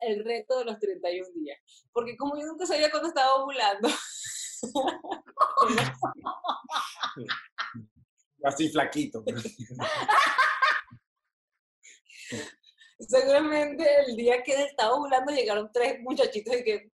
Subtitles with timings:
[0.00, 1.58] el reto de los 31 días.
[1.92, 3.88] Porque como yo nunca sabía cuándo estaba ovulando.
[8.44, 9.24] Así flaquito.
[12.98, 16.90] Seguramente el día que estaba ovulando llegaron tres muchachitos y que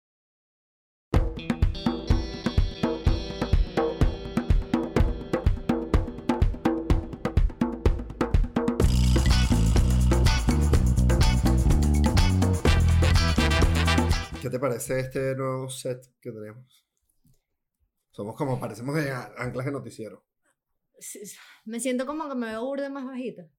[14.48, 16.88] ¿Qué te parece este nuevo set que tenemos?
[18.12, 20.24] Somos como, parecemos de anclas de noticiero.
[21.66, 23.50] Me siento como que me veo burde más bajita.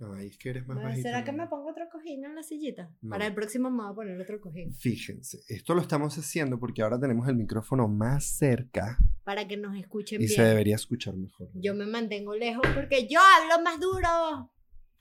[0.00, 1.08] Ay, es que eres más Bueno, bajita.
[1.08, 1.38] ¿Será que ¿no?
[1.44, 2.94] me pongo otro cojín en la sillita?
[3.00, 3.08] No.
[3.08, 4.74] Para el próximo me voy a poner otro cojín.
[4.74, 9.74] Fíjense, esto lo estamos haciendo porque ahora tenemos el micrófono más cerca Para que nos
[9.78, 10.36] escuchen y bien.
[10.36, 11.48] se debería escuchar mejor.
[11.54, 11.58] ¿no?
[11.62, 14.52] Yo me mantengo lejos porque yo hablo más duro.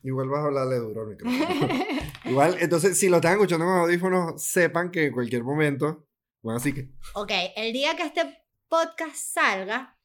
[0.03, 1.85] Igual vas a hablarle duro al micrófono.
[2.25, 6.07] Igual, entonces, si lo están escuchando con audífonos, sepan que en cualquier momento,
[6.41, 9.97] bueno, así que, ok, el día que este podcast salga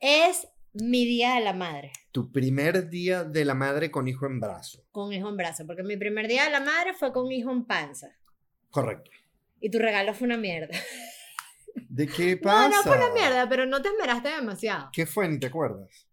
[0.00, 1.92] es mi día de la madre.
[2.12, 4.84] tu primer día de la madre con hijo en brazo.
[4.90, 5.66] Con hijo en brazo.
[5.66, 8.08] Porque mi primer día de la madre fue con hijo en panza.
[8.70, 9.10] Correcto.
[9.60, 10.76] Y tu regalo fue una mierda.
[11.88, 12.68] ¿De qué pasa?
[12.70, 14.88] No, no fue una mierda, pero no te esmeraste demasiado.
[14.92, 15.28] ¿Qué fue?
[15.28, 16.06] Ni te acuerdas.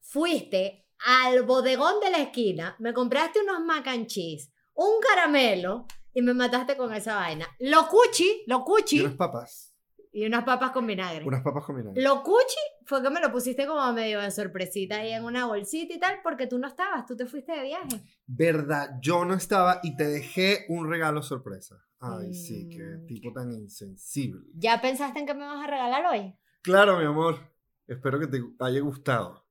[0.00, 6.22] Fuiste al bodegón de la esquina, me compraste unos mac and cheese, un caramelo y
[6.22, 7.46] me mataste con esa vaina.
[7.60, 9.74] Lo cuchi, lo Y cuchi unas papas.
[10.12, 11.24] y unas papas con vinagre.
[11.24, 11.96] Unas papas combinadas.
[12.02, 15.94] Lo cuchi fue que me lo pusiste como medio de sorpresita ahí en una bolsita
[15.94, 18.02] y tal, porque tú no estabas, tú te fuiste de viaje.
[18.26, 21.76] Verdad, yo no estaba y te dejé un regalo sorpresa.
[22.00, 23.06] Ay, sí, qué Mm.
[23.06, 24.44] tipo tan insensible.
[24.54, 26.34] ¿Ya pensaste en qué me vas a regalar hoy?
[26.62, 27.38] Claro, mi amor.
[27.86, 29.44] Espero que te haya gustado.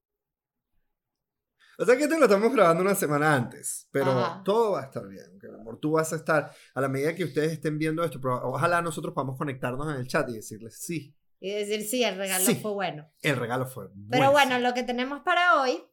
[1.81, 4.41] O sea que esto lo estamos grabando una semana antes, pero Ajá.
[4.45, 5.79] todo va a estar bien, mi amor.
[5.79, 9.13] Tú vas a estar, a la medida que ustedes estén viendo esto, pero ojalá nosotros
[9.15, 12.53] podamos conectarnos en el chat y decirles, sí, Y decir, sí, el regalo Sí.
[12.55, 13.09] fue bueno.
[13.23, 14.31] el regalo fue Pero buenísimo.
[14.31, 15.83] bueno, lo que tenemos para hoy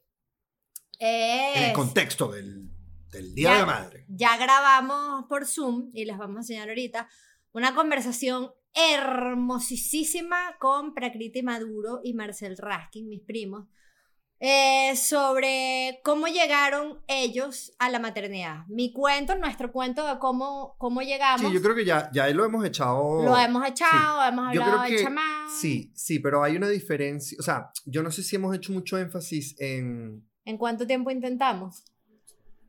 [0.99, 1.57] es...
[1.57, 2.69] En el contexto del,
[3.11, 4.05] del Día Ya- de la Madre.
[4.09, 7.09] ya grabamos por Zoom y les vamos a enseñar ahorita
[7.51, 13.67] una conversación hermosísima con Prakriti Maduro y Marcel Raskin, mis primos,
[14.39, 18.65] eh, sobre cómo llegaron ellos a la maternidad.
[18.67, 21.41] Mi cuento, nuestro cuento de cómo, cómo llegamos.
[21.41, 23.23] Sí, yo creo que ya, ya lo hemos echado.
[23.23, 25.49] lo hemos echado, hemos Yo hablado de chamán.
[25.59, 27.37] sí, sí, pero hay una diferencia.
[27.39, 30.25] O sea, yo no sé si hemos hecho mucho énfasis en.
[30.45, 31.83] ¿En cuánto tiempo intentamos?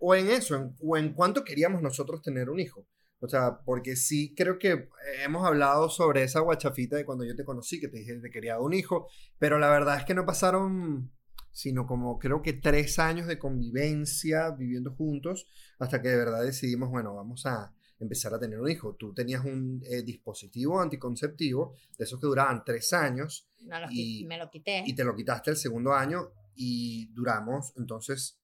[0.01, 2.87] O en eso, en- o en cuánto queríamos nosotros tener un hijo.
[3.23, 4.89] O sea, porque sí creo que
[5.23, 8.31] hemos hablado sobre esa guachafita de cuando yo te conocí, que te dije que te
[8.31, 9.09] quería un hijo,
[9.39, 11.13] pero la verdad es que no pasaron,
[11.53, 15.47] sino como creo que tres años de convivencia viviendo juntos,
[15.79, 18.95] hasta que de verdad decidimos, bueno, vamos a empezar a tener un hijo.
[18.95, 24.25] Tú tenías un eh, dispositivo anticonceptivo, de esos que duraban tres años, No lo Y-
[24.27, 24.83] me lo quité.
[24.87, 28.39] y te lo quitaste el segundo año y duramos entonces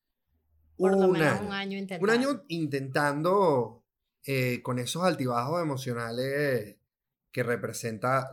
[0.76, 1.46] por lo un menos año.
[1.48, 2.04] un año intentando.
[2.04, 3.82] Un año intentando
[4.24, 6.76] eh, con esos altibajos emocionales
[7.32, 8.30] que representa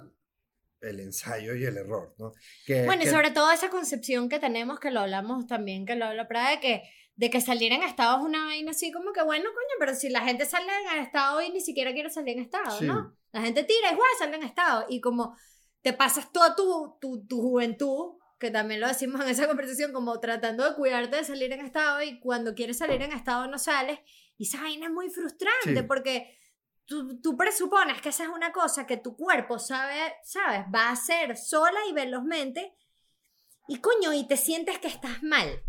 [0.84, 2.34] el ensayo y el error, ¿no?
[2.66, 6.06] Que, Bueno, y sobre todo esa concepción que tenemos, que lo hablamos también, que lo
[6.06, 6.84] habla Prada, de que,
[7.16, 10.10] de que salir en estado es una vaina así como que, bueno, coño, pero si
[10.10, 12.86] la gente sale en estado y ni siquiera quiere salir en estado, Sí.
[12.86, 13.16] ¿no?
[13.32, 14.86] La gente tira juega, sale en estado.
[14.90, 15.36] Y como
[15.82, 20.20] te pasas toda tu, tu, tu juventud, que también lo decimos en esa conversación, como
[20.20, 24.00] tratando de cuidarte de salir en estado y cuando quieres salir en estado no sales.
[24.38, 25.84] Y esa vaina es muy frustrante Sí.
[25.88, 26.38] porque
[26.86, 30.92] tú, tú presupones que esa es una cosa que tu cuerpo sabe, sabes, va a
[30.92, 32.74] hacer sola y velozmente.
[33.68, 35.64] Y coño, y te sientes que estás mal.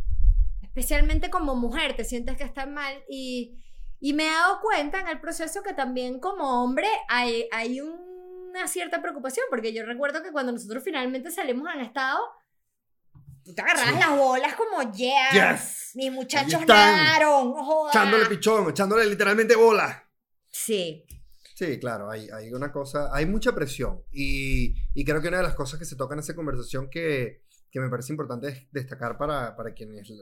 [0.63, 3.05] Especialmente como mujer, te sientes que estás mal.
[3.09, 3.63] Y,
[4.01, 8.67] y me he dado cuenta en el proceso que también como hombre hay, hay una
[8.67, 12.19] cierta preocupación, porque yo recuerdo que cuando nosotros finalmente salimos en estado,
[13.45, 14.01] tú te agarrabas Sí.
[14.01, 15.93] las bolas como, yeah, Yes.
[15.95, 17.91] mis muchachos nadaron, joda".
[17.91, 20.09] echándole pichón, echándole literalmente bola.
[20.51, 21.05] Sí,
[21.55, 25.45] Sí, claro, hay, hay una cosa, hay mucha presión y, y creo que una de
[25.45, 29.17] las cosas que se toca en esa conversación que, que me parece importante es destacar
[29.17, 30.15] para, para quienes eh,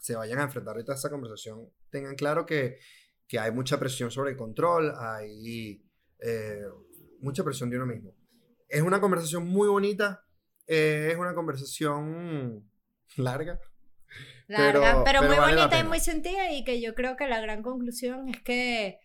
[0.00, 2.78] se vayan a enfrentar ahorita a esa conversación, tengan claro que,
[3.28, 5.80] que hay mucha presión sobre el control, hay
[6.18, 6.62] eh,
[7.20, 8.12] mucha presión de uno mismo.
[8.68, 10.24] Es una conversación muy bonita,
[10.66, 12.68] eh, es una conversación
[13.16, 13.60] larga.
[14.48, 17.28] larga, Pero- pero, pero muy vale bonita y muy sentida y que yo creo que
[17.28, 18.98] la gran conclusión es que,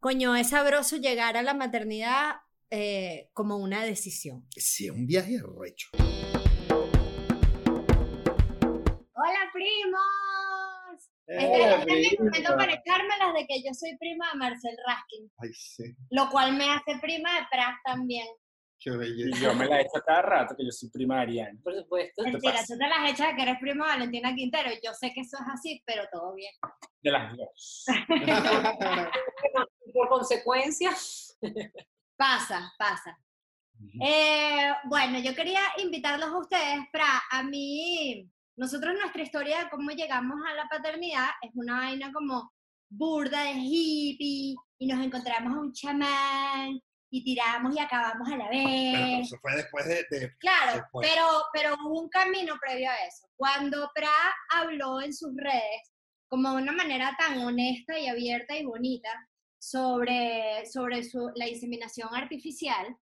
[0.00, 2.36] coño, es sabroso llegar a la maternidad
[2.70, 4.46] eh, como una decisión.
[4.50, 5.88] Sí, es un viaje recho.
[9.14, 9.96] ¡Hola, primos!
[11.26, 14.76] Este, Eh, este es mi momento para echármelas de que yo soy prima de Marcel
[14.86, 18.26] Raskin, Ay, sí, lo cual me hace prima de Prat también.
[18.78, 19.40] Qué Y belleza.
[19.40, 21.50] yo me la he hecho cada rato, que yo soy primaria.
[21.62, 22.22] Por supuesto.
[22.22, 24.70] Mentira, tú te las echas de que eres prima de Valentina Quintero.
[24.82, 26.52] Yo sé que eso es así, pero todo bien.
[27.02, 27.84] De las dos.
[29.92, 30.90] Por consecuencia,
[32.16, 33.18] Pasa, pasa.
[34.00, 38.26] Eh, bueno, yo quería invitarlos a ustedes para a mí,
[38.56, 42.52] nosotros nuestra historia de cómo llegamos a la paternidad es una vaina como
[42.88, 46.80] burda de hippie y nos encontramos a un chamán
[47.10, 49.26] y tiramos y acabamos a la Pero, pero vez.
[49.26, 50.06] eso fue después de...
[50.10, 51.08] de- Claro, después.
[51.08, 53.26] pero, pero hubo un camino previo a eso.
[53.36, 54.10] Cuando Pra
[54.50, 55.92] habló en sus redes,
[56.28, 59.08] como de una manera tan honesta y abierta y bonita,
[59.58, 62.96] sobre, sobre su- la inseminación artificial,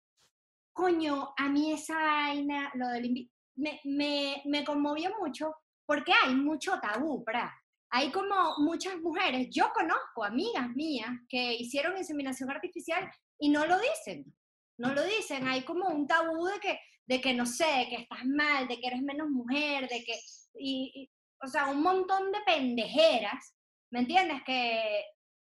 [0.73, 5.55] coño, a mí esa vaina, lo del me, me, me conmovió mucho
[5.87, 7.53] porque hay mucho tabú, Pra.
[7.91, 13.09] Hay como muchas mujeres, yo conozco amigas mías que hicieron inseminación artificial
[13.39, 14.35] y no lo dicen
[14.77, 17.95] no lo dicen, hay como un tabú de que, de que no sé, de que
[18.03, 20.19] estás mal, de que eres menos mujer, de que,
[20.55, 21.11] y, y,
[21.41, 23.55] o sea, un montón de pendejeras,
[23.93, 24.43] ¿me entiendes?
[24.45, 25.05] Que,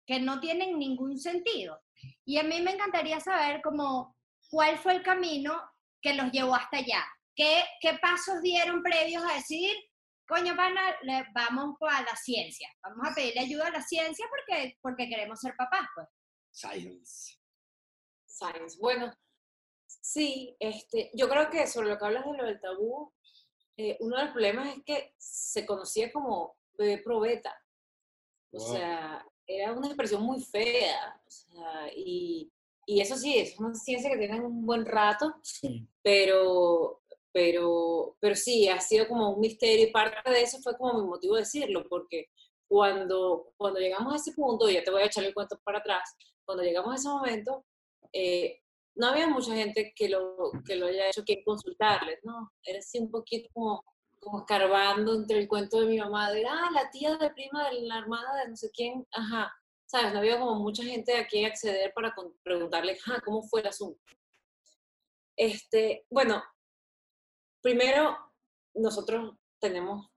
[0.08, 1.81] que no tienen ningún sentido.
[2.24, 4.16] Y a mí me encantaría saber como
[4.50, 5.62] cuál fue el camino
[6.02, 7.06] que los llevó hasta allá.
[7.36, 9.76] ¿Qué, qué pasos dieron previos a decir,
[10.26, 14.78] coño, pana, le- vamos a la ciencia, vamos a pedirle ayuda a la ciencia porque,
[14.81, 16.08] porque queremos ser papás, pues.
[16.52, 17.39] Science.
[18.40, 18.78] Science.
[18.80, 19.12] Bueno,
[19.86, 23.12] sí, este, yo creo que sobre lo que hablas de lo del tabú,
[23.78, 27.54] eh, uno de los problemas es que se conocía como bebé probeta.
[28.52, 28.74] O Wow.
[28.76, 31.22] sea, era una expresión muy fea.
[31.26, 32.52] O sea, y,
[32.86, 35.88] y eso sí, es una ciencia que tiene un buen rato, Sí.
[36.02, 37.02] pero,
[37.32, 41.08] pero, pero sí, ha sido como un misterio y parte de eso fue como mi
[41.08, 42.30] motivo de decirlo, porque
[42.68, 46.16] cuando, cuando llegamos a ese punto, ya te voy a echar el cuento para atrás,
[46.46, 47.66] cuando llegamos a ese momento,
[48.14, 48.60] eh,
[48.96, 52.52] no había mucha gente que lo, que lo haya hecho que consultarles, ¿no?
[52.64, 53.84] Era así un poquito como,
[54.20, 57.82] como escarbando entre el cuento de mi mamá, de, ah, la tía de prima de
[57.82, 59.54] la hermana de no sé quién, ajá,
[59.86, 60.12] ¿sabes?
[60.14, 63.68] No había como mucha gente a quien acceder para con- preguntarle, ah, ¿cómo fue el
[63.68, 64.00] asunto?
[65.38, 66.44] Este, bueno,
[67.62, 68.18] primero,
[68.74, 70.10] nosotros tenemos,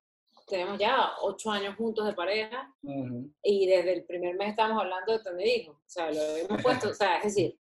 [0.47, 3.33] tenemos ya ocho años juntos de pareja, Ujú.
[3.43, 5.77] y desde el primer mes estamos hablando de tener hijos.
[5.77, 7.59] O sea, lo habíamos puesto, o sea, es decir,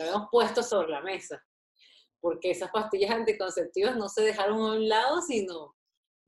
[0.00, 1.42] lo habíamos puesto sobre la mesa.
[2.20, 5.74] Porque esas pastillas anticonceptivas no se dejaron a un lado, sino,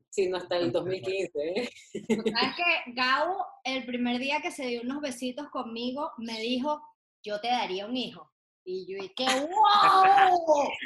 [0.09, 1.31] sino hasta el 2015.
[1.39, 1.69] ¿eh?
[1.91, 2.63] ¿Sabes que
[2.95, 6.81] Gabo, el primer día que se dio unos besitos conmigo, me dijo,
[7.23, 8.31] yo te daría un hijo?
[8.63, 10.69] Y yo dije, ¡wow!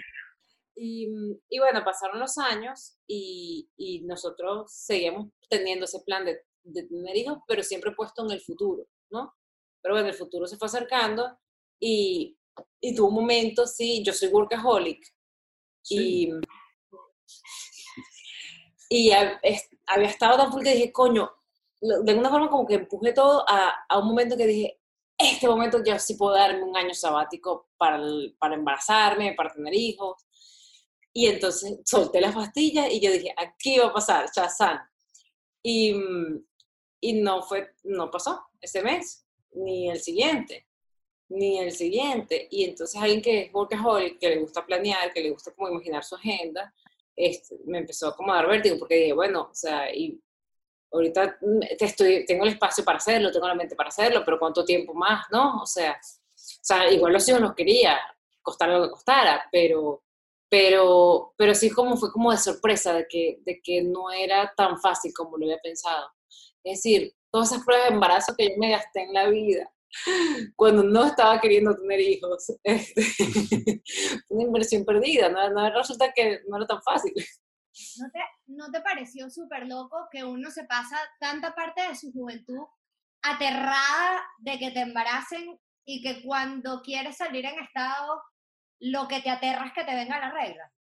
[0.80, 1.08] Y,
[1.50, 7.18] y bueno, pasaron los años y, y nosotros seguíamos teniendo ese plan de, de tener
[7.18, 9.34] hijos, pero siempre puesto en el futuro, ¿no?
[9.82, 11.36] Pero bueno, el futuro se fue acercando
[11.80, 12.38] y,
[12.82, 15.04] y tuvo un momento, sí, yo soy workaholic,
[15.84, 16.30] Sí.
[18.90, 21.32] Y, y había estado tan full que dije, coño,
[21.80, 24.80] de alguna forma como que empujé todo a, a un momento que dije,
[25.18, 29.74] este momento ya sí puedo darme un año sabático para, el- para embarazarme, para tener
[29.74, 30.24] hijos.
[31.14, 34.80] Y entonces solté las pastillas y yo dije, aquí va a pasar, Chazán.
[35.64, 35.96] Y,
[37.02, 40.67] y no fue, no pasó ese mes, ni el siguiente,
[41.30, 42.48] ni el siguiente.
[42.52, 46.04] Y entonces alguien que es workaholic, que le gusta planear, que le gusta como imaginar
[46.04, 46.74] su agenda,
[47.16, 50.22] este, me empezó como a dar vértigo, porque dije, bueno, o sea, y
[50.92, 51.38] ahorita
[51.78, 54.94] te estoy, tengo el espacio para hacerlo, tengo la mente para hacerlo, pero ¿cuánto tiempo
[54.94, 55.62] más, no?
[55.62, 58.00] O sea, o sea igual los hijos los quería,
[58.42, 60.04] costara lo que costara, pero,
[60.50, 64.80] pero, pero sí como fue como de sorpresa de que, de que no era tan
[64.80, 66.10] fácil como lo había pensado.
[66.64, 69.72] Es decir, todas esas pruebas de embarazo que yo me gasté en la vida,
[70.56, 73.82] cuando no estaba queriendo tener hijos, este,
[74.30, 77.14] una inversión perdida, no, no, resulta que no era tan fácil.
[78.00, 82.12] ¿No te, ¿No te pareció súper loco que uno se pasa tanta parte de su
[82.12, 82.66] juventud
[83.22, 88.22] aterrada de que te embaracen y que cuando quieres salir en estado,
[88.80, 90.72] lo que te aterra es que te venga la regla?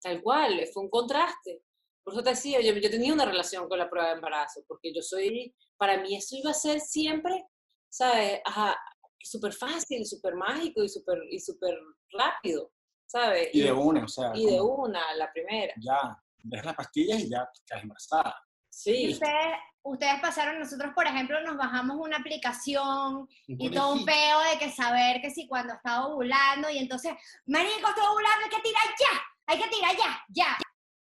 [0.00, 1.62] Tal cual, fue un contraste.
[2.06, 4.94] Por eso te decía, yo, yo tenía una relación con la prueba de embarazo, porque
[4.94, 7.44] yo soy, para mí eso iba a ser siempre,
[7.88, 8.40] ¿sabes?
[8.44, 8.78] Ajá,
[9.18, 11.76] súper fácil, súper mágico y súper y súper
[12.12, 12.70] rápido,
[13.06, 13.48] ¿sabes?
[13.52, 15.74] Y de una, o sea, y de una, la primera.
[15.80, 18.36] ya, ves las pastillas y ya quedas embarazada.
[18.38, 24.04] Y Sí, ustedes, ustedes pasaron, nosotros por ejemplo nos bajamos una aplicación y todo un
[24.04, 27.14] peo de que saber que si cuando estaba ovulando y entonces,
[27.46, 30.56] marico, estoy ovulando, hay que tirar ya, hay que tirar ya, ya.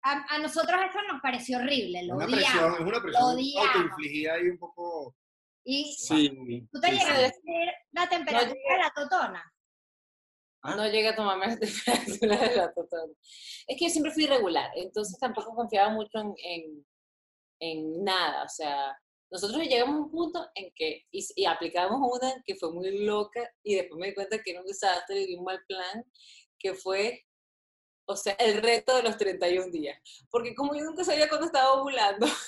[0.03, 2.45] A, a nosotros eso nos pareció horrible, lo Una odiamos.
[2.51, 3.23] presión, es una presión
[3.67, 5.15] autoinfligida y un poco...
[5.65, 6.29] Y Sí.
[6.73, 7.13] tú te sí, llegas sí.
[7.15, 8.73] a decir la temperatura llegué.
[8.73, 9.53] de la totona.
[10.65, 10.77] Ah.
[10.77, 13.17] No llegué a tomarme la temperatura de la total.
[13.67, 16.87] Es que yo siempre fui irregular, entonces tampoco confiaba mucho en, en,
[17.61, 18.45] en nada.
[18.45, 18.97] O sea,
[19.31, 23.41] nosotros llegamos a un punto en que y, y aplicamos una que fue muy loca
[23.63, 26.05] y después me di cuenta que era un desastre y un mal plan,
[26.59, 27.25] que fue,
[28.05, 29.99] o sea, el reto de los 31 días.
[30.31, 32.27] Porque como yo nunca sabía cuándo estaba ovulando,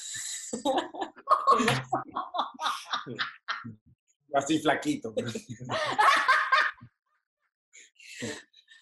[4.34, 5.14] Así flaquito.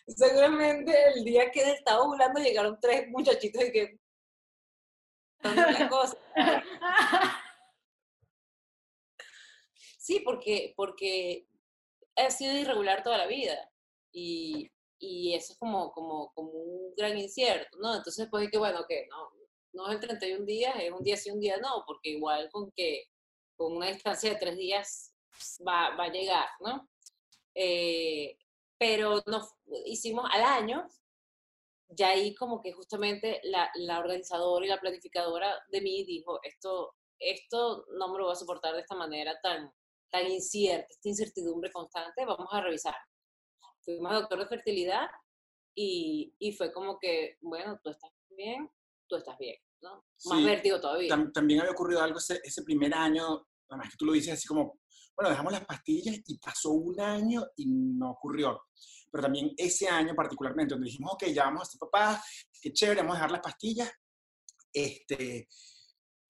[0.07, 3.99] seguramente el día que estaba ovulando llegaron tres muchachitos y que...
[5.43, 6.17] la cosa.
[9.99, 11.47] Sí, porque, porque
[12.17, 13.71] he sido irregular toda la vida
[14.12, 14.71] y,
[15.02, 17.97] y eso es como, como, como un gran incierto, ¿no?
[17.97, 19.32] Entonces, pues que bueno, que no,
[19.73, 22.71] no es el 31 días, es un día sí, un día no, porque igual con
[22.71, 23.06] que
[23.56, 25.12] con una distancia de tres días
[25.66, 26.88] va, va a llegar, ¿no?
[27.52, 28.38] Eh,
[28.78, 29.50] pero nos
[29.87, 30.87] hicimos al año,
[31.88, 36.94] ya ahí como que justamente la, la organizadora y la planificadora de mí dijo, esto,
[37.18, 39.73] esto no me lo voy a soportar de esta manera tan,
[40.11, 42.94] tan incierta, esta incertidumbre constante, vamos a revisar.
[43.85, 45.07] Fuimos a doctor de fertilidad
[45.75, 48.71] y, y fue como que, bueno, tú estás bien,
[49.09, 50.05] tú estás bien, ¿no?
[50.27, 51.15] Más Sí, vértigo todavía.
[51.15, 54.47] Tam- también había ocurrido algo ese, ese primer año, además que tú lo dices así
[54.47, 54.79] como,
[55.17, 58.62] bueno, dejamos las pastillas y pasó un año y no ocurrió.
[59.11, 63.01] Pero también ese año particularmente, donde dijimos, ok, ya vamos a ser papás, qué chévere,
[63.01, 63.91] vamos a dejar las pastillas.
[64.73, 65.49] Este,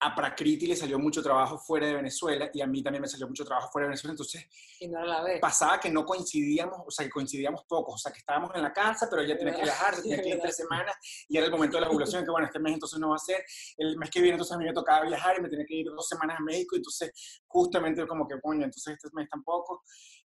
[0.05, 3.25] a Prakriti le salió mucho trabajo fuera de Venezuela y a mí también me salió
[3.25, 4.45] mucho trabajo fuera de Venezuela, entonces
[4.89, 8.63] no pasaba que no coincidíamos, o sea, que coincidíamos pocos, o sea, que estábamos en
[8.63, 10.93] la casa, pero ella tenía que viajar, tenía que ir tres semanas,
[11.29, 13.19] y era el momento de la ovulación, que bueno, este mes entonces no va a
[13.19, 13.45] ser,
[13.77, 15.85] el mes que viene entonces a mí me tocaba viajar y me tenía que ir
[15.85, 19.83] dos semanas a México, entonces justamente como que, coño, entonces este mes tampoco,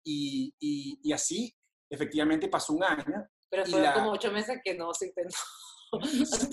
[0.03, 1.55] y, y, y así,
[1.87, 5.37] efectivamente pasó un año, Pero fueron la- como ocho meses que no se intentó.
[5.91, 6.49] meses.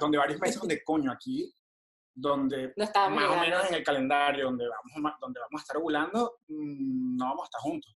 [0.00, 1.54] donde varios meses donde, coño, aquí,
[2.20, 6.38] donde No más o menos en el calendario donde vamos, donde vamos a estar ovulando,
[6.48, 7.96] mm, no vamos a estar juntos.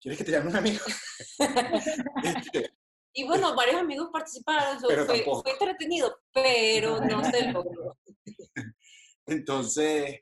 [0.00, 0.84] ¿Quieres que te llame un amigo?
[2.24, 2.70] Este,
[3.14, 7.96] Y bueno, varios amigos participaron, Pero fue, entretenido, pero no se logró.
[9.26, 10.20] Entonces,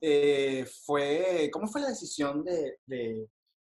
[0.00, 3.26] eh, fue, ¿cómo fue la decisión de, de-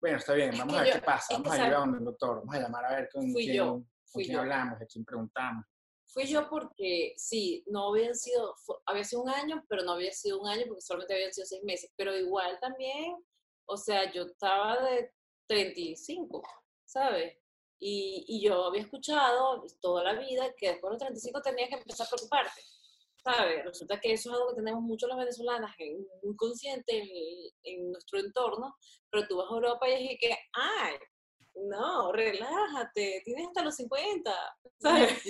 [0.01, 1.79] bueno, está bien, Es vamos que a ver yo- qué pasa, vamos a ir a
[1.79, 3.83] donde el doctor, vamos a llamar a ver con Fui quién, yo,
[4.13, 5.65] con quién hablamos, a quién preguntamos.
[6.13, 8.55] Fui yo porque, sí, no habían sido,
[8.87, 11.63] había sido un año, pero no había sido un año porque solamente habían sido seis
[11.65, 11.91] meses.
[11.97, 13.17] Pero igual también,
[13.67, 15.11] o sea, yo estaba de
[15.47, 16.43] 35,
[16.85, 17.39] ¿sabes?
[17.79, 21.77] Y, y yo había escuchado toda la vida que después de los 35 tenías que
[21.77, 22.61] empezar a preocuparte,
[23.25, 23.65] ¿sabes?
[23.65, 27.09] Resulta que eso es algo que tenemos muchos los venezolanas, en- muy consciente en,
[27.65, 28.77] en nuestro entorno,
[29.11, 30.95] pero tú vas a Europa y es que, ay,
[31.55, 34.33] no, relájate, tienes hasta los 50,
[34.79, 35.23] ¿sabes?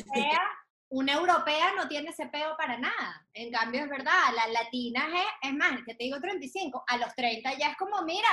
[0.92, 3.26] Una europea no tiene ese peo para nada.
[3.32, 7.14] En cambio, es verdad, las latinas es, es más, que te digo 35, a los
[7.14, 8.28] 30 ya es como, mira,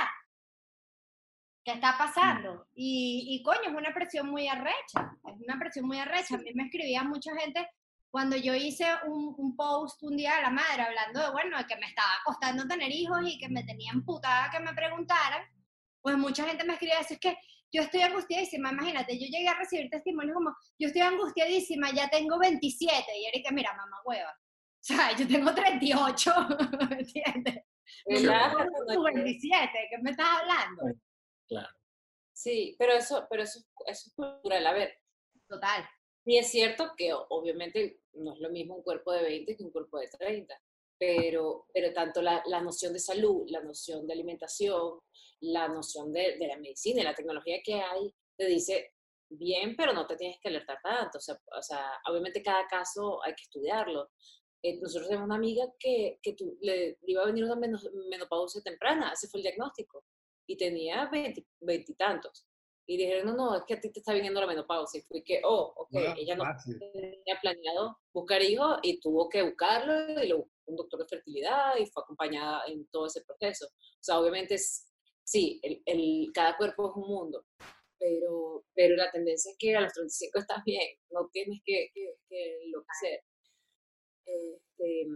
[1.64, 2.66] ¿qué está pasando?
[2.74, 6.34] Y, y coño, es una presión muy arrecha, es una presión muy arrecha.
[6.34, 7.66] A mí me escribía mucha gente
[8.10, 11.64] cuando yo hice un, un post un día a la madre hablando de, bueno, de
[11.64, 15.42] que me estaba costando tener hijos y que me tenían putada que me preguntaran,
[16.02, 17.38] pues mucha gente me escribía eso, es que
[17.72, 22.38] yo estoy angustiadísima, imagínate, yo llegué a recibir testimonios como, yo estoy angustiadísima, ya tengo
[22.38, 26.32] 27, y Erika, mira, mamá hueva, o sea, yo tengo 38,
[26.90, 27.64] ¿me entiendes?
[28.06, 30.82] No- 27, ¿qué me estás hablando?
[32.32, 34.66] Sí, pero eso, pero eso, eso es cultural.
[34.66, 34.96] A ver,
[35.46, 35.86] Total.
[36.24, 39.70] y es cierto que obviamente no es lo mismo un cuerpo de 20 que un
[39.72, 40.54] cuerpo de 30,
[41.00, 45.00] pero, pero tanto la, la noción de salud, la noción de alimentación,
[45.40, 48.92] la noción de, de la medicina y la tecnología que hay, te dice,
[49.30, 51.16] bien, pero no te tienes que alertar tanto.
[51.18, 54.10] O sea, o sea obviamente cada caso hay que estudiarlo.
[54.62, 57.78] Eh, nosotros tenemos una amiga que, que tu- le, le iba a venir una meno-
[58.10, 60.04] menopausia temprana, ese fue el diagnóstico,
[60.46, 61.10] y tenía
[61.60, 62.46] veintitantos.
[62.86, 64.98] Y dijeron, no, no, es que a ti te está viniendo la menopausia.
[64.98, 66.78] Y fue que, oh, ok, No era ella no fácil.
[66.78, 71.86] tenía planeado buscar hijos y tuvo que buscarlo y lo un doctor de fertilidad y
[71.86, 73.66] fue acompañada en todo ese proceso.
[73.66, 74.88] O sea, obviamente, es,
[75.24, 77.44] sí, el, el- cada cuerpo es un mundo,
[77.98, 82.14] pero, pero la tendencia es que a los 35 estás bien, no tienes que, que,
[82.28, 83.20] que enloquecer.
[84.24, 85.06] Este,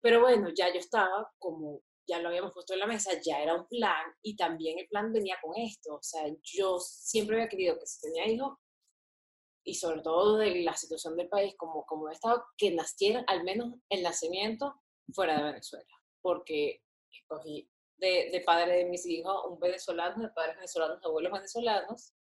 [0.00, 3.54] pero bueno, ya yo estaba como, ya lo habíamos puesto en la mesa, ya era
[3.54, 5.94] un plan y también el plan venía con esto.
[5.96, 8.58] O sea, yo siempre había querido que si tenía hijos,
[9.64, 13.44] y sobre todo de la situación del país como, como he estado, que naciera al
[13.44, 14.81] menos el nacimiento
[15.12, 20.56] fuera de Venezuela, porque escogí de, de padre de mis hijos un venezolano, de padres
[20.56, 22.14] venezolanos, de abuelos venezolanos,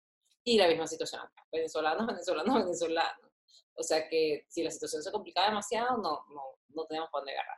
[0.43, 3.31] y la misma situación acá, venezolanos, venezolanos, venezolanos.
[3.73, 7.33] O sea que si la situación se complicaba demasiado, no, no, no teníamos por dónde
[7.33, 7.57] agarrar.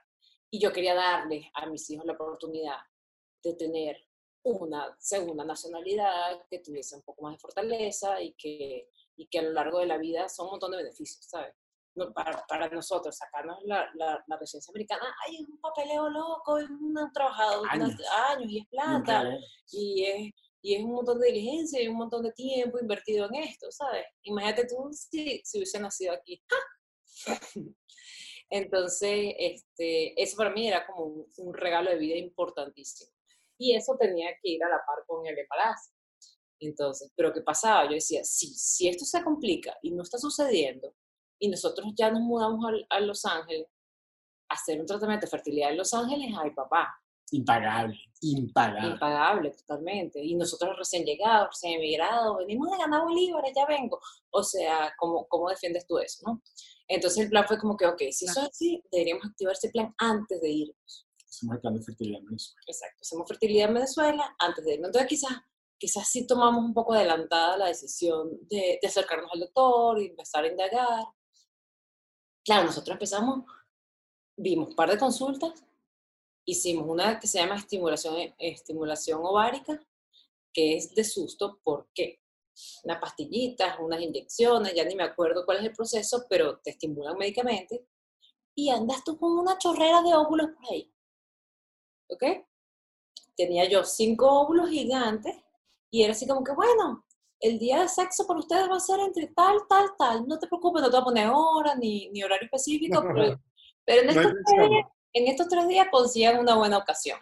[0.50, 2.78] Y yo quería darle a mis hijos la oportunidad
[3.44, 3.98] de tener
[4.44, 9.44] una segunda nacionalidad que tuviese un poco más de fortaleza y que, y que a
[9.44, 11.56] lo largo de la vida son un montón de beneficios, ¿sabes?
[11.96, 16.68] No, para, para, nosotros, sacarnos la, la, la, residencia americana, hay un papeleo loco, es
[16.68, 17.92] un trabajador Años.
[18.30, 19.24] años y es plata,
[19.72, 20.32] y es,
[20.64, 24.06] y es un montón de diligencia y un montón de tiempo invertido en esto, ¿sabes?
[24.24, 26.42] Imagínate tú si, si hubiese nacido aquí.
[28.50, 33.12] Entonces, este, eso para mí era como un, un, regalo de vida importantísimo.
[33.58, 35.92] Y eso tenía que ir a la par con el embarazo.
[36.60, 37.86] Entonces, ¿pero qué pasaba?
[37.86, 40.96] Yo decía, si, si esto se complica y no está sucediendo,
[41.44, 43.68] y nosotros ya nos mudamos a, a Los Ángeles,
[44.50, 46.96] a hacer un tratamiento de fertilidad en Los Ángeles, ay papá,
[47.32, 48.90] Impagable, impagable.
[48.90, 50.24] Impagable, totalmente.
[50.24, 54.00] Y nosotros recién llegados, recién emigrados, venimos de ganar bolívares, ya vengo.
[54.30, 56.44] O sea, ¿cómo, ¿cómo defiendes tú eso, no?
[56.88, 59.96] Entonces el plan fue como que, ok, si eso es así, deberíamos activar ese plan
[59.98, 61.08] antes de irnos.
[61.28, 62.62] Hacemos el plan de fertilidad en Venezuela.
[62.68, 64.88] Exacto, hacemos fertilidad en Venezuela antes de irnos.
[64.90, 65.32] Entonces quizás,
[65.80, 70.44] quizás sí tomamos un poco adelantada la decisión de, de acercarnos al doctor y empezar
[70.44, 71.04] a indagar.
[72.44, 73.46] Claro, nosotros empezamos,
[74.36, 75.64] vimos un par de consultas,
[76.46, 79.80] hicimos una que se llama estimulación, estimulación ovárica,
[80.52, 82.20] que es de susto, ¿por qué?
[82.84, 87.18] Unas pastillitas, unas inyecciones, ya ni me acuerdo cuál es el proceso, pero te estimulan
[87.18, 87.88] médicamente
[88.56, 90.94] y andas tú con una chorrera de óvulos por ahí.
[92.10, 92.24] ¿Ok?
[93.36, 95.36] Tenía yo cinco óvulos gigantes
[95.90, 97.03] y era así como que, bueno,
[97.44, 100.28] el día de sexo para ustedes va a ser entre tal, tal, tal.
[100.28, 103.40] No te preocupes, no te voy a poner hora ni, ni horario específico, pero,
[103.86, 104.86] pero en estos no días
[105.16, 107.20] en estos tres días consigan una buena ocasión.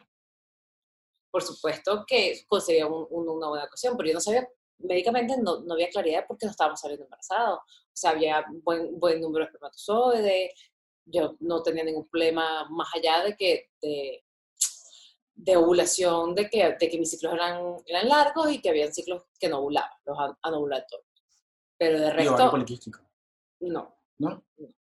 [1.32, 5.62] Por supuesto que conseguían un, un, una buena ocasión, pero yo no sabía, médicamente no,
[5.62, 7.60] no había claridad porque no estábamos saliendo embarazados.
[7.60, 10.54] O sea, había buen, buen número de espermatozoides,
[11.06, 14.24] yo no tenía ningún problema más allá de que de,
[15.44, 19.24] de ovulación, de que, de que mis ciclos eran, eran largos y que habían ciclos
[19.40, 21.08] que no ovulaban, los anovulatorios.
[21.78, 22.38] Pero de resto...
[23.62, 23.98] No.
[24.20, 24.46] ¿No?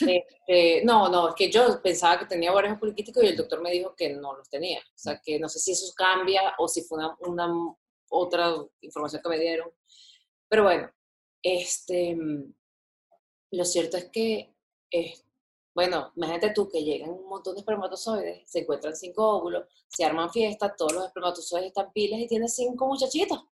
[0.00, 3.70] Este, no, no, es que yo pensaba que tenía ovarios poliquísticos y el doctor me
[3.70, 4.80] dijo que no los tenía.
[4.80, 7.76] O sea, que no sé si eso cambia o si fue una, una
[8.08, 9.70] otra información que me dieron.
[10.48, 10.90] Pero bueno,
[11.42, 12.16] este,
[13.50, 14.54] lo cierto es que,
[14.90, 15.14] eh,
[15.74, 20.30] bueno, imagínate tú que llegan un montón de espermatozoides, se encuentran cinco óvulos, se arman
[20.30, 23.44] fiestas, todos los espermatozoides están pilas y tienes cinco muchachitos.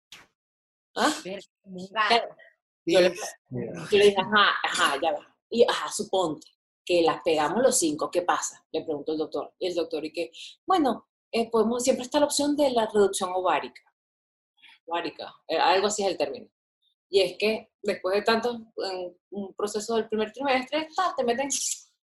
[0.96, 1.14] ¿Ah?
[1.92, 2.36] Claro.
[2.86, 6.48] Yo, le, yo le dije, ajá, ajá, ya va y, ajá, suponte
[6.86, 8.66] que las pegamos los cinco, ¿qué pasa?
[8.72, 9.54] Le preguntó el doctor.
[9.60, 10.32] Y el doctor, y que,
[10.66, 13.82] bueno, eh, podemos, siempre está la opción de la reducción ovárica.
[14.86, 16.48] Ovárica, algo así es el término.
[17.10, 21.50] Y es que después de tanto, en un proceso del primer trimestre, ta, te meten,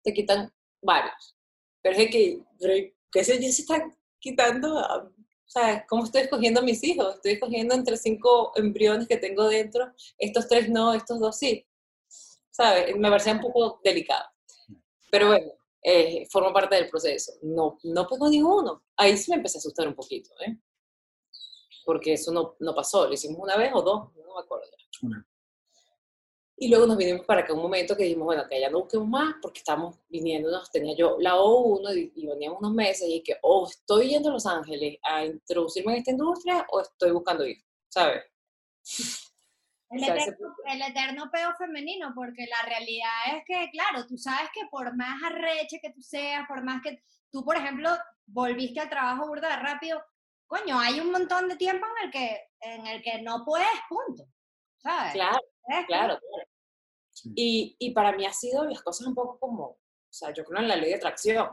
[0.03, 1.35] te quitan varios.
[1.81, 2.41] Pero es que,
[3.11, 3.51] ¿qué sé yo?
[3.51, 5.11] Se están quitando, o
[5.45, 7.15] sea, ¿cómo estoy escogiendo a mis hijos?
[7.15, 11.65] Estoy escogiendo entre cinco embriones que tengo dentro, estos tres no, estos dos sí.
[12.53, 12.95] ¿sabes?
[12.95, 14.25] Me parecía un poco delicado.
[15.11, 17.33] Pero bueno, eh, forma parte del proceso.
[17.41, 18.83] No, no pegó ninguno.
[18.95, 20.57] Ahí sí me empecé a asustar un poquito, ¿eh?
[21.83, 23.07] Porque eso no, no pasó.
[23.07, 24.67] Lo hicimos una vez o dos, no me acuerdo.
[25.01, 25.27] Una.
[26.63, 29.09] Y luego nos vinimos para acá un momento que dijimos, bueno, que ya no busquemos
[29.09, 33.35] más porque estamos viniéndonos, tenía yo la O1 y, y veníamos unos meses y que
[33.41, 37.57] o estoy yendo a Los Ángeles a introducirme en esta industria o estoy buscando ir,
[37.89, 38.23] ¿sabes?
[39.89, 44.61] El, eterno, el eterno peo femenino, porque la realidad es que, claro, tú sabes que
[44.71, 47.89] por más arreche que tú seas, por más que tú, por ejemplo,
[48.25, 50.01] volviste al trabajo burda rápido,
[50.47, 54.23] coño, hay un montón de tiempo en el que, en el que no puedes, punto.
[54.77, 55.11] ¿Sabes?
[55.11, 56.17] Claro, Es claro.
[56.17, 56.52] claro.
[57.35, 60.61] Y, y para mí ha sido las cosas un poco como, o sea, yo creo
[60.61, 61.49] en la ley de atracción.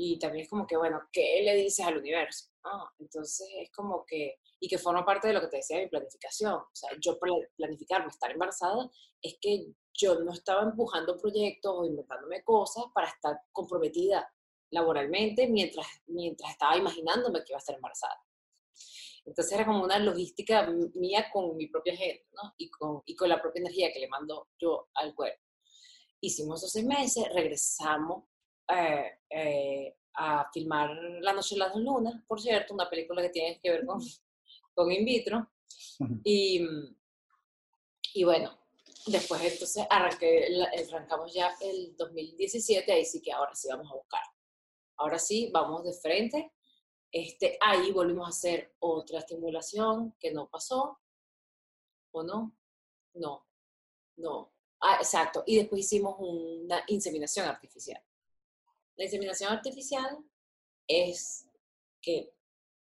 [0.00, 2.46] Y también es como que, bueno, ¿qué le dices al universo?
[2.64, 2.88] ¿no?
[3.00, 5.88] Entonces es como que, y que forma parte de lo que te decía de mi
[5.90, 6.54] planificación.
[6.54, 8.88] O sea, yo pla- planificarme estar embarazada
[9.20, 14.32] es que yo no estaba empujando proyectos o inventándome cosas para estar comprometida
[14.70, 18.16] laboralmente mientras, mientras estaba imaginándome que iba a estar embarazada.
[19.28, 22.54] Entonces era como una logística mía con mi propia gente, ¿no?
[22.56, 25.42] Y con, y con la propia energía que le mando yo al cuerpo.
[26.20, 28.24] Hicimos esos seis meses, regresamos
[28.68, 33.28] eh, eh, a filmar La Noche de las Dos Lunas, por cierto, una película que
[33.28, 34.00] tiene que ver con,
[34.74, 35.50] con in vitro.
[36.24, 36.66] Y,
[38.14, 38.58] y bueno,
[39.06, 40.48] después entonces arranqué,
[40.90, 44.22] arrancamos ya el 2017, ahí sí que ahora sí vamos a buscar.
[44.96, 46.52] Ahora sí, vamos de frente.
[47.10, 50.98] Este, ahí volvimos a hacer otra estimulación que no pasó.
[52.12, 52.56] ¿O no?
[53.14, 53.46] No,
[54.16, 54.52] no.
[54.80, 55.42] Ah, exacto.
[55.46, 58.02] Y después hicimos una inseminación artificial.
[58.96, 60.18] La inseminación artificial
[60.86, 61.46] es
[62.00, 62.32] que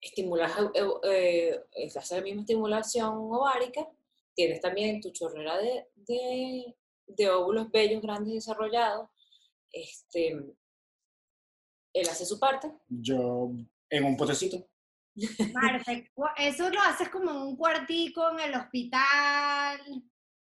[0.00, 3.87] estimulas, eh, eh, la misma estimulación ovárica,
[4.35, 6.76] tienes también tu chorrera de, de,
[7.07, 9.09] de óvulos bellos, grandes, desarrollados.
[9.72, 10.28] Este,
[11.92, 12.72] él hace su parte.
[12.88, 13.50] Yo
[13.90, 14.68] en un potecito.
[16.14, 19.81] Cu- eso lo haces como en un cuartico en el hospital.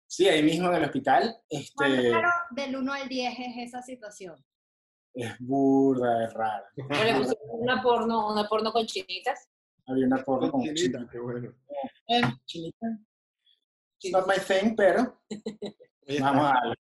[0.06, 1.34] Sí, ahí mismo en el hospital.
[1.74, 4.36] ¿Cuánto Este, claro, del 1 al 10 es esa situación?
[5.18, 6.68] es burda, es rara.
[7.50, 9.48] Una porno, una porno con chinitas.
[9.86, 11.54] Había una porno con Chinita, qué bueno.
[12.08, 12.86] Eh, chinita.
[14.00, 15.22] It's not my thing, pero
[16.20, 16.76] vamos a darle.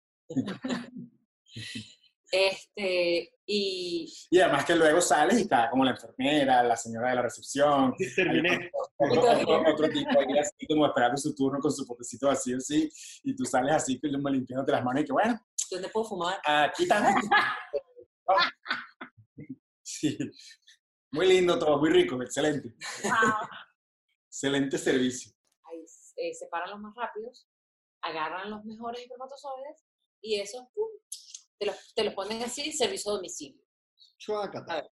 [2.36, 7.14] Este, y Y además que luego sales y está como la enfermera, la señora de
[7.16, 7.94] la recepción.
[7.98, 8.70] Sí, terminé.
[8.96, 12.90] Otro, otro- otro tipo ahí así como esperando su turno con su potecito vacío así.
[13.22, 15.38] Y tú sales así como limpiándote las manos y que bueno,
[15.70, 16.38] ¿dónde puedo fumar?
[16.44, 17.14] aquí está.
[19.82, 20.16] Sí.
[21.12, 22.74] Muy lindo todo, muy rico, excelente.
[24.28, 25.32] Excelente servicio.
[25.64, 25.84] Ahí
[26.16, 27.46] eh, separan los más rápidos,
[28.02, 29.84] agarran los mejores espermatozoides
[30.22, 30.88] y esos pum,
[31.58, 33.62] te, los, te los ponen así, servicio a domicilio.
[34.18, 34.88] Chuacata.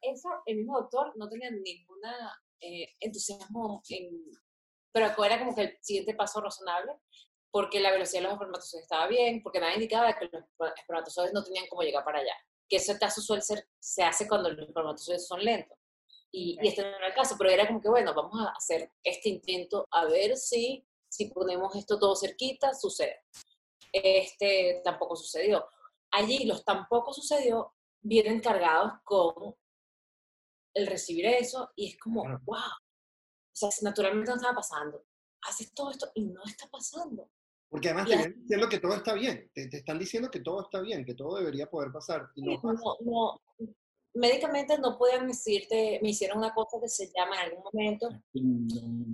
[0.00, 4.24] Eso, el mismo doctor no tenía ninguna eh, entusiasmo, en,
[4.92, 6.92] pero era como que el siguiente paso razonable,
[7.50, 10.44] porque la velocidad de los espermatozoides estaba bien, porque nada indicaba que los
[10.76, 12.34] espermatozoides no tenían cómo llegar para allá.
[12.68, 15.78] Que ese caso suele ser, se hace cuando los espermatozoides son lentos.
[16.30, 18.90] Y, y este no era el caso, pero era como que, bueno, vamos a hacer
[19.04, 23.22] este intento a ver si, si ponemos esto todo cerquita, sucede.
[23.92, 25.66] Este tampoco sucedió.
[26.10, 29.54] Allí los tampoco sucedió vienen cargados con
[30.74, 32.56] el recibir eso y es como, wow.
[32.56, 35.04] O sea, naturalmente no estaba pasando.
[35.42, 37.30] Haces todo esto y no está pasando.
[37.68, 39.50] Porque además te vienen diciendo que todo está bien.
[39.54, 42.30] Te, te están diciendo que todo está bien, que todo debería poder pasar.
[42.34, 42.60] Y no.
[42.62, 43.40] No, no,
[44.14, 48.08] médicamente no podían decirte, me hicieron una cosa que se llama en algún momento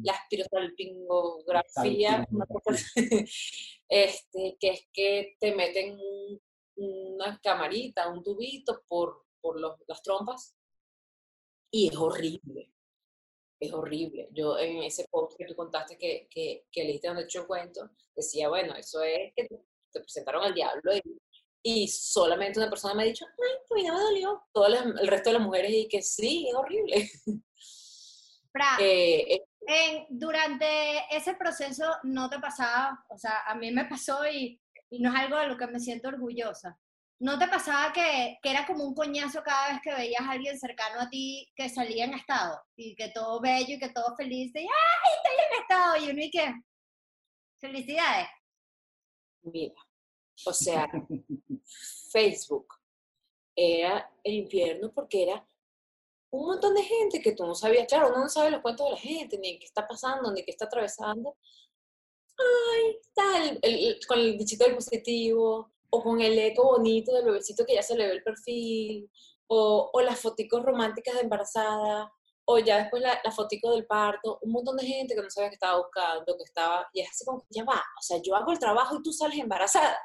[0.02, 2.26] la espirosalpingografía,
[3.88, 6.40] este, que es que te meten un-
[6.80, 10.54] una camarita, un tubito por, por los- las trompas
[11.72, 12.72] y es horrible.
[13.60, 14.28] Es horrible.
[14.32, 18.48] Yo en ese post que tú contaste que, que, que leíste donde el cuento, decía,
[18.48, 19.60] bueno, eso es que te,
[19.92, 21.02] te presentaron al diablo y,
[21.62, 24.42] y solamente una persona me ha dicho, ay, pues no me dolió.
[24.52, 27.10] Todo el resto de las mujeres y que sí, es horrible.
[28.80, 30.66] Eh, eh, en- durante
[31.14, 35.20] ese proceso no te pasaba, o sea, a mí me pasó y, y no es
[35.20, 36.76] algo de lo que me siento orgullosa.
[37.20, 40.58] ¿No te pasaba que, que era como un coñazo cada vez que veías a alguien
[40.58, 44.52] cercano a ti que salía en estado y que todo bello y que todo feliz
[44.52, 45.96] de ¡ay, estoy en estado!
[46.04, 46.54] Y uno y que,
[47.60, 48.28] felicidades.
[49.42, 49.74] Mira,
[50.46, 50.88] o sea,
[52.10, 52.66] Facebook
[53.56, 55.48] era el infierno porque era
[56.30, 58.92] un montón de gente que tú no sabías, claro, uno no sabe los cuentos de
[58.92, 61.36] la gente, ni qué está pasando, ni qué está atravesando.
[62.36, 67.64] Ay, está el- con el bichito del positivo, o con el eco bonito del bebecito
[67.64, 69.10] que ya se le ve el perfil,
[69.46, 72.12] o, o las foticos románticas de embarazada,
[72.50, 75.50] o ya después la, la fotico del parto, un montón de gente que no sabía
[75.50, 78.34] que estaba buscando, que estaba, y es así como que ya va, o sea, yo
[78.34, 79.98] hago el trabajo y tú sales embarazada.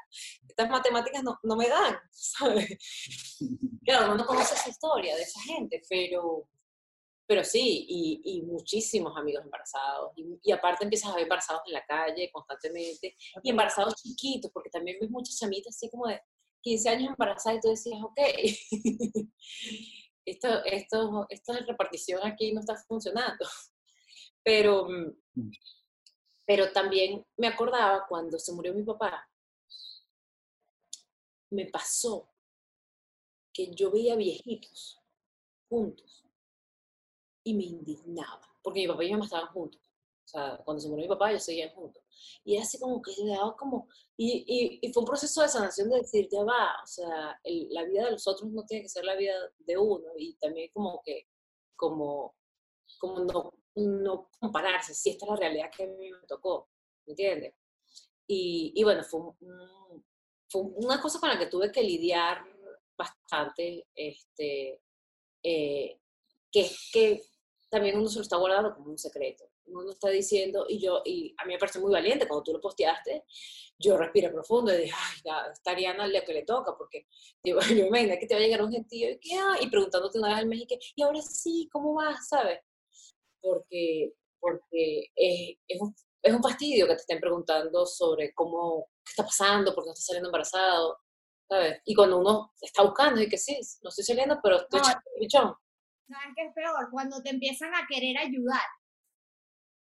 [0.46, 3.38] Estas matemáticas no, no me dan, ¿sabes?
[3.82, 6.46] Claro, uno no conoce esa historia de esa gente, pero,
[7.26, 11.72] pero sí, y, y muchísimos amigos embarazados, y, y aparte empiezas a ver embarazados en
[11.72, 16.20] la calle constantemente, y embarazados chiquitos, porque también ves muchas chamitas así como de
[16.60, 18.20] 15 años embarazadas y tú decías, ok,
[20.24, 23.44] esto, esto, esta repartición aquí no está funcionando.
[24.42, 25.50] Pero, mm,
[26.46, 29.26] pero también me acordaba cuando se murió mi papá,
[31.50, 32.28] me pasó
[33.54, 35.00] que yo veía viejitos
[35.70, 36.26] juntos
[37.44, 39.80] y me indignaba, porque mi papá y mi mamá estaban juntos.
[40.24, 42.03] O sea, cuando se murió mi papá, ellos seguían juntos.
[42.44, 43.88] Y así como que le daba como...
[44.16, 48.04] Y, y, fue un proceso de sanación de decir, ya va, o sea, la vida
[48.04, 50.06] de los otros no tiene que ser la vida de uno.
[50.16, 51.26] Y también como que,
[51.76, 52.34] como,
[52.98, 56.68] como no, no compararse, si esta es la realidad que a mí me tocó,
[57.06, 57.54] ¿me entiendes?
[58.26, 59.20] Y, y bueno, fue,
[60.48, 62.44] fue una cosa con la que tuve que lidiar
[62.96, 64.80] bastante, este,
[65.42, 66.00] eh,
[66.50, 67.22] que es que
[67.68, 69.44] también uno se lo está guardando como un secreto.
[69.66, 72.52] Uno no está diciendo, y yo, y a mí me parece muy valiente cuando tú
[72.52, 73.24] lo posteaste,
[73.78, 77.06] yo respiro profundo y dije, ay, ya, está Ariana lo que le toca, porque
[77.42, 79.68] yo, yo me imagino que te va a llegar un gentío y, que, ah, y
[79.68, 82.28] preguntándote una vez al México, y ahora sí, ¿cómo vas?
[82.28, 82.60] ¿Sabes?
[83.40, 89.10] Porque, porque es, es, un, es un fastidio que te estén preguntando sobre cómo, qué
[89.10, 90.98] está pasando, por qué no estás saliendo embarazado,
[91.48, 91.80] ¿sabes?
[91.84, 95.10] Y cuando uno está buscando y que sí, no estoy saliendo, pero estoy No, echando
[95.14, 95.54] el bichón.
[96.08, 96.90] ¿Sabes qué es peor?
[96.90, 98.62] Cuando te empiezan a querer ayudar.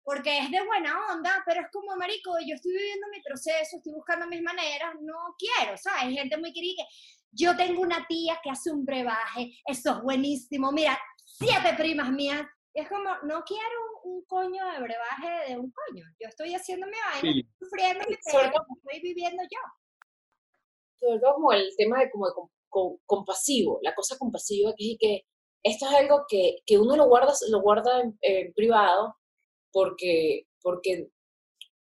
[0.04, 3.92] Porque es de buena onda, pero es como, marico, yo estoy viviendo mi proceso, estoy
[3.92, 6.02] buscando mis maneras, no quiero, ¿sabes?
[6.04, 6.94] Hay gente muy querida que
[7.30, 12.42] yo tengo una tía que hace un brebaje, eso es buenísimo, mira, siete primas mías.
[12.74, 16.04] Y es como, no quiero un, un coño de brebaje de un coño.
[16.18, 17.48] Yo estoy haciendo mi vaina, Sí.
[17.58, 19.60] sufriendo mi pelo, estoy viviendo yo.
[21.00, 24.92] sobre todo como el tema de como de com- com- compasivo, la cosa compasiva que
[24.92, 25.22] es que
[25.64, 29.16] esto es algo que, que uno lo guarda, lo guarda en, en privado
[29.72, 31.08] porque, porque,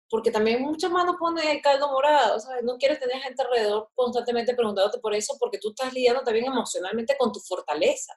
[0.10, 2.64] porque también muchas manos ponen el caldo morado, ¿sabes?
[2.64, 7.16] No quieres tener gente alrededor constantemente preguntándote por eso porque tú estás lidiando también emocionalmente
[7.18, 8.14] con tu fortaleza.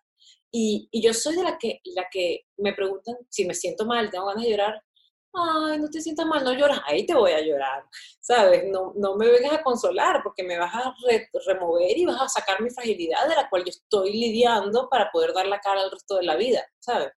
[0.52, 4.10] Y, y yo soy de la que, la que me preguntan si me siento mal,
[4.10, 4.82] tengo ganas de llorar.
[5.32, 7.84] Ay, no te sientas mal, no lloras, ahí te voy a llorar.
[8.20, 8.64] ¿sabes?
[8.68, 12.28] No, no me vengas a consolar porque me vas a re- remover y vas a
[12.28, 15.90] sacar mi fragilidad de la cual yo estoy lidiando para poder dar la cara al
[15.90, 17.10] resto de la vida, ¿sabes?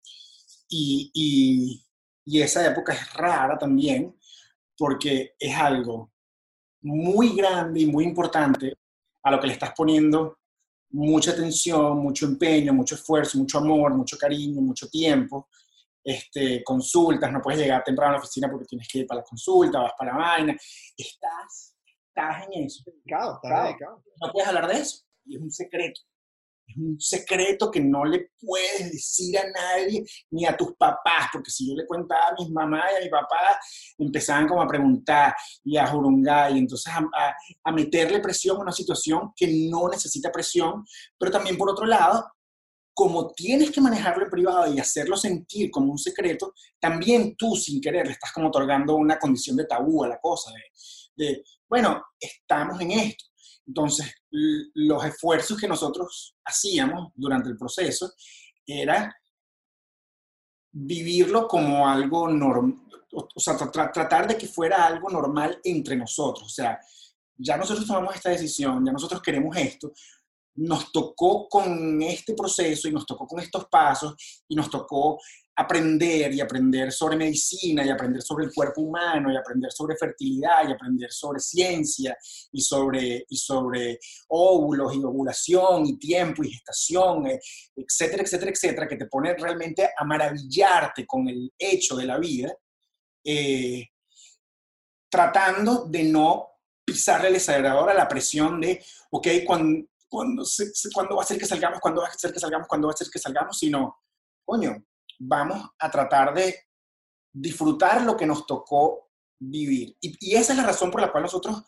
[0.69, 1.83] Y, y,
[2.25, 4.15] y esa época es rara también
[4.77, 6.12] porque es algo
[6.81, 8.77] muy grande y muy importante
[9.23, 10.38] a lo que le estás poniendo
[10.93, 15.49] mucha atención, mucho empeño, mucho esfuerzo, mucho amor, mucho cariño, mucho tiempo.
[16.03, 19.25] Este, consultas, no puedes llegar temprano a la oficina porque tienes que ir para la
[19.25, 20.57] consulta, vas para la vaina.
[20.97, 21.75] Estás,
[22.07, 22.83] estás en eso.
[23.05, 23.39] Claro.
[23.41, 24.03] dedicado.
[24.21, 25.03] No puedes hablar de eso.
[25.25, 26.01] Y es un secreto.
[26.65, 31.52] Es un secreto que no le puedes decir a nadie, ni a tus papás, porque
[31.52, 33.60] si yo le contaba a mis mamás y a mi papá,
[33.97, 39.32] empezaban como a preguntar y a jurungar, y entonces a, meterle presión a una situación
[39.36, 40.86] que no necesita presión,
[41.17, 42.32] pero también por otro lado,
[42.95, 47.82] como tienes que manejarlo en privado y hacerlo sentir como un secreto, también tú sin
[47.82, 50.52] querer le estás como otorgando una condición de tabú a la cosa,
[51.15, 53.26] de bueno, estamos en esto.
[53.65, 58.12] Entonces, los esfuerzos que nosotros hacíamos durante el proceso
[58.65, 59.15] era
[60.71, 66.45] vivirlo como algo normal, o, sea, tra- tratar de que fuera algo normal entre nosotros.
[66.47, 66.80] O sea,
[67.38, 69.91] ya nosotros tomamos esta decisión, ya nosotros queremos esto,
[70.56, 74.15] nos tocó con este proceso y nos tocó con estos pasos
[74.47, 75.19] y nos tocó
[75.55, 80.67] aprender y aprender sobre medicina y aprender sobre el cuerpo humano y aprender sobre fertilidad
[80.67, 82.17] y aprender sobre ciencia
[82.51, 87.39] y sobre, y sobre óvulos y ovulación y tiempo y gestación, eh,
[87.75, 92.55] etcétera, etcétera, etcétera, que te pone realmente a maravillarte con el hecho de la vida,
[93.23, 93.87] eh,
[95.09, 96.47] tratando de no
[96.83, 100.43] pisarle el acelerador a la presión de, ok, cuando, cuando,
[100.93, 101.79] ¿cuándo va a ser que salgamos?
[101.79, 102.67] ¿Cuándo va a ser que salgamos?
[102.67, 103.57] ¿Cuándo va a ser que salgamos?
[103.57, 103.99] Sino,
[104.43, 104.83] coño,
[105.19, 106.56] vamos a tratar de
[107.32, 109.97] disfrutar lo que nos tocó vivir.
[109.99, 111.63] Y, esa es la razón por la cual nosotros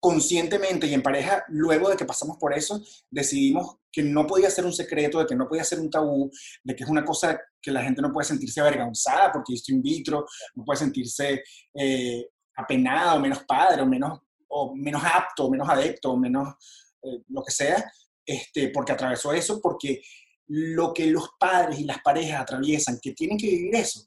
[0.00, 4.64] conscientemente y en pareja, luego de que pasamos por eso, decidimos que no podía ser
[4.64, 6.30] un secreto, de que no podía ser un tabú,
[6.62, 9.82] de que es una cosa que la gente no puede sentirse avergonzada porque esto in
[9.82, 11.42] vitro, no puede sentirse
[11.74, 16.54] eh, apenado, menos padre, o menos, o menos apto, menos adepto, menos
[17.02, 17.84] eh, lo que sea,
[18.24, 20.00] este, porque atravesó eso, porque
[20.48, 24.06] lo que los padres y las parejas atraviesan, que tienen que vivir eso,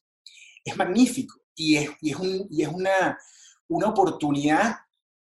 [0.64, 3.18] es magnífico y es, y es, un- y es una,
[3.70, 4.76] una oportunidad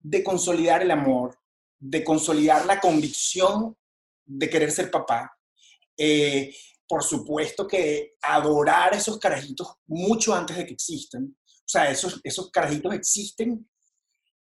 [0.01, 1.39] de consolidar el amor,
[1.79, 3.77] de consolidar la convicción
[4.25, 5.37] de querer ser papá.
[5.97, 6.55] Eh,
[6.89, 11.25] por supuesto que adorar esos carajitos mucho antes de que existan.
[11.47, 13.69] O sea, esos, esos carajitos existen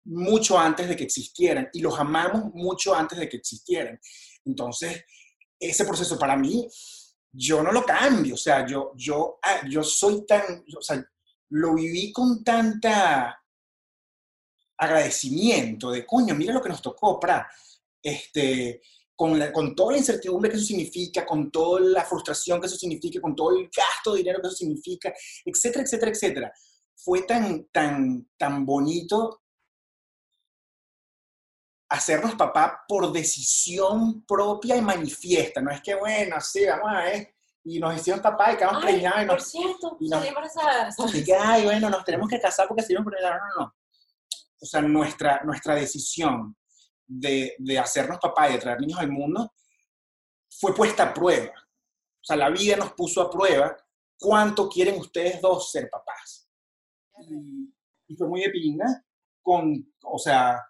[0.05, 3.99] mucho antes de que existieran y los amamos mucho antes de que existieran.
[4.45, 5.05] Entonces,
[5.59, 6.69] ese proceso para mí,
[7.33, 8.35] yo no lo cambio.
[8.35, 11.05] O sea, yo, yo, ah, yo soy tan, o sea,
[11.51, 13.41] lo viví con tanta
[14.79, 17.49] agradecimiento de, coño, mira lo que nos tocó, pra.
[18.03, 18.83] Este,
[19.15, 22.77] con, la- con toda la incertidumbre que eso significa, con toda la frustración que eso
[22.77, 25.13] significa, con todo el gasto de dinero que eso significa,
[25.45, 26.53] etcétera, etcétera, etcétera.
[26.95, 29.43] Fue tan, tan, tan bonito
[31.89, 35.61] hacernos papá por decisión propia y manifiesta.
[35.61, 39.23] No es que, bueno, sí, vamos a ver, y nos hicimos papá y quedamos preñados
[39.23, 40.93] y por nos, cierto, y no- salí embarazada.
[40.93, 41.15] ¿sabes?
[41.15, 43.39] y que, ay, bueno, nos tenemos que casar porque seguimos preñados.
[43.41, 43.75] No, no, no.
[44.61, 46.57] O sea, nuestra, nuestra decisión
[47.07, 49.53] de, de hacernos papá y de traer niños al mundo
[50.49, 51.53] fue puesta a prueba.
[51.53, 53.77] O sea, la vida nos puso a prueba
[54.19, 56.49] cuánto quieren ustedes dos ser papás.
[57.29, 57.73] Y,
[58.09, 59.05] y fue muy de pinga
[59.43, 60.61] con, o sea,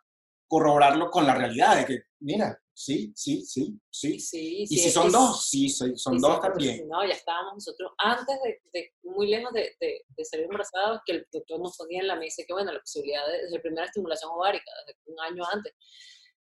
[0.49, 4.21] corroborarlo con la realidad de que, mira, sí, sí, sí, sí.
[4.21, 6.89] Sí, Y sí, si son dos, sí, son, son dos sí, porque también.
[6.89, 11.13] No, ya estábamos nosotros antes de, de- muy lejos de, de, de salir embarazados, que
[11.13, 14.31] el doctor nos ponía en la mesa que, bueno, la posibilidad de, de primera estimulación
[14.33, 14.71] ovárica,
[15.07, 15.73] un año antes,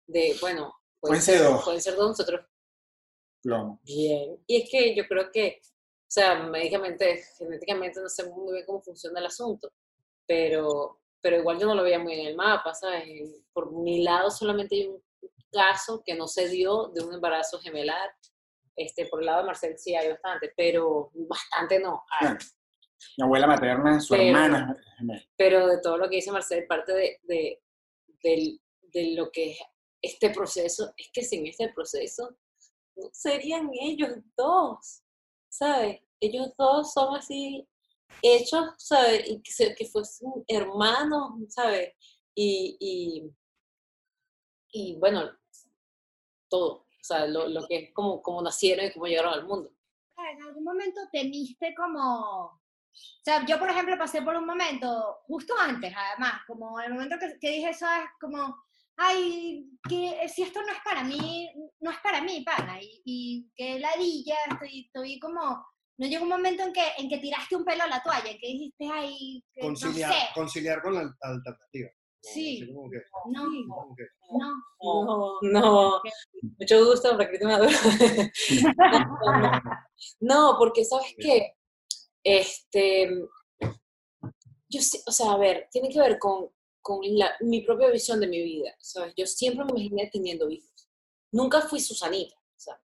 [0.08, 1.64] de, bueno, Pueden ser dos.
[1.64, 2.46] Pueden ser dos, nosotros,
[3.42, 3.80] Plomo.
[3.84, 4.44] bien.
[4.48, 8.82] Y es que yo creo que, o sea, médicamente, genéticamente, no sé muy bien cómo
[8.82, 9.72] funciona el asunto,
[10.28, 13.04] pero, pero igual yo no lo veía muy en el mapa, ¿sabes?
[13.52, 15.02] Por mi lado solamente hay un
[15.52, 18.12] caso que no se dio de un embarazo gemelar.
[18.76, 22.04] Este, por el lado de Marcel sí hay bastante, pero bastante no.
[22.12, 22.28] hay.
[22.28, 22.40] Bueno,
[23.18, 25.24] Mi abuela materna, su Pero- hermana gemela.
[25.36, 27.64] Pero de todo lo que dice Marcel, parte de, de,
[28.22, 29.60] del- de lo que es
[30.04, 32.38] este proceso, es que sin este proceso
[33.12, 35.02] serían ellos dos,
[35.50, 36.02] ¿sabes?
[36.20, 37.68] Ellos dos son así
[38.22, 39.28] hechos, ¿sabes?
[39.30, 41.94] Y que, que fuesen hermanos, ¿sabes?
[42.34, 43.32] Y, y,
[44.72, 45.32] y bueno,
[46.50, 49.72] todo, o sea, lo, lo que es como, como nacieron y cómo llegaron al mundo.
[50.18, 52.62] en algún momento temiste como...
[52.98, 57.18] O sea, yo por ejemplo pasé por un momento, justo antes además, como el momento
[57.20, 58.56] que, que dije eso es como,
[58.96, 63.52] ay, que si esto no es para mí, no es para mí, pana, y, y
[63.56, 65.66] que ladilla, estoy, estoy como...
[65.98, 68.38] No llegó un momento en que, en que tiraste un pelo a la toalla, en
[68.38, 71.90] que dijiste, ay, que Conciliar, no sé, conciliar con la al- alternativa.
[72.22, 72.66] Sí.
[72.74, 72.98] como que-
[73.32, 74.52] no, que- no.
[74.82, 76.02] No, no,
[76.60, 77.70] mucho gusto, Raquel Maduro.
[78.90, 79.62] no, no.
[80.20, 81.54] No, porque sabes qué,
[82.24, 83.10] este,
[84.70, 86.50] yo sé, o sea, a ver, tiene que ver con,
[86.82, 89.14] con la- mi propia visión de mi vida, ¿sabes?
[89.16, 90.90] Yo siempre me imaginé teniendo hijos.
[91.32, 92.82] Nunca fui Susanita, o sea,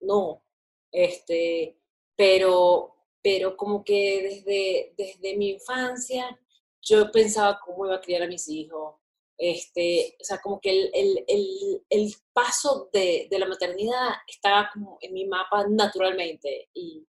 [0.00, 0.42] no,
[0.90, 1.77] este,
[2.18, 6.36] pero, pero como que desde, desde mi infancia
[6.82, 8.96] yo pensaba cómo iba a criar a mis hijos,
[9.36, 14.68] este, o sea, como que el, el, el, el paso de, de la maternidad estaba
[14.72, 17.06] como en mi mapa naturalmente y,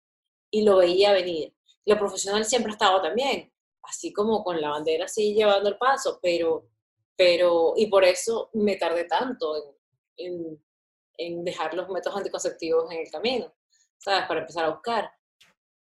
[0.51, 1.55] y lo veía venir.
[1.87, 3.51] Lo profesional siempre ha estado también,
[3.85, 6.69] así como con la bandera así llevando el paso, pero,
[7.17, 9.73] pero, y por eso me tardé tanto en,
[10.19, 10.65] en,
[11.17, 13.55] en dejar los métodos anticonceptivos en el camino,
[13.99, 14.27] ¿sabes?
[14.27, 15.11] Para empezar a buscar.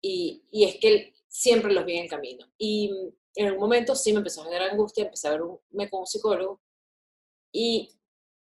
[0.00, 2.46] Y, y es que siempre los vi en el camino.
[2.58, 2.90] Y
[3.34, 6.60] en algún momento sí me empezó a generar angustia, empecé a verme con un psicólogo
[7.52, 7.96] y,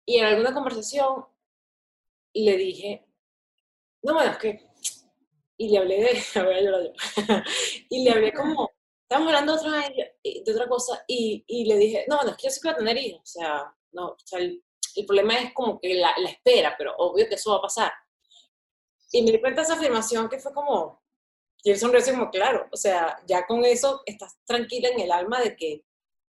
[0.06, 1.24] y en alguna conversación
[2.34, 3.06] le dije,
[4.02, 4.66] no, bueno, es que,
[5.56, 6.92] y le hablé de, a ver, llorar yo.
[7.90, 8.70] y le hablé como,
[9.02, 9.90] estábamos hablando de otra,
[10.24, 12.96] de otra cosa y, y le dije, no, bueno, es que yo sí quiero tener
[12.96, 14.64] hijos, o sea, no, o sea, el,
[14.96, 17.92] el problema es como que la, la espera, pero obvio que eso va a pasar.
[19.12, 21.02] Y me di cuenta de esa afirmación que fue como,
[21.62, 25.40] y él sonrió como, claro, o sea, ya con eso estás tranquila en el alma
[25.40, 25.84] de que,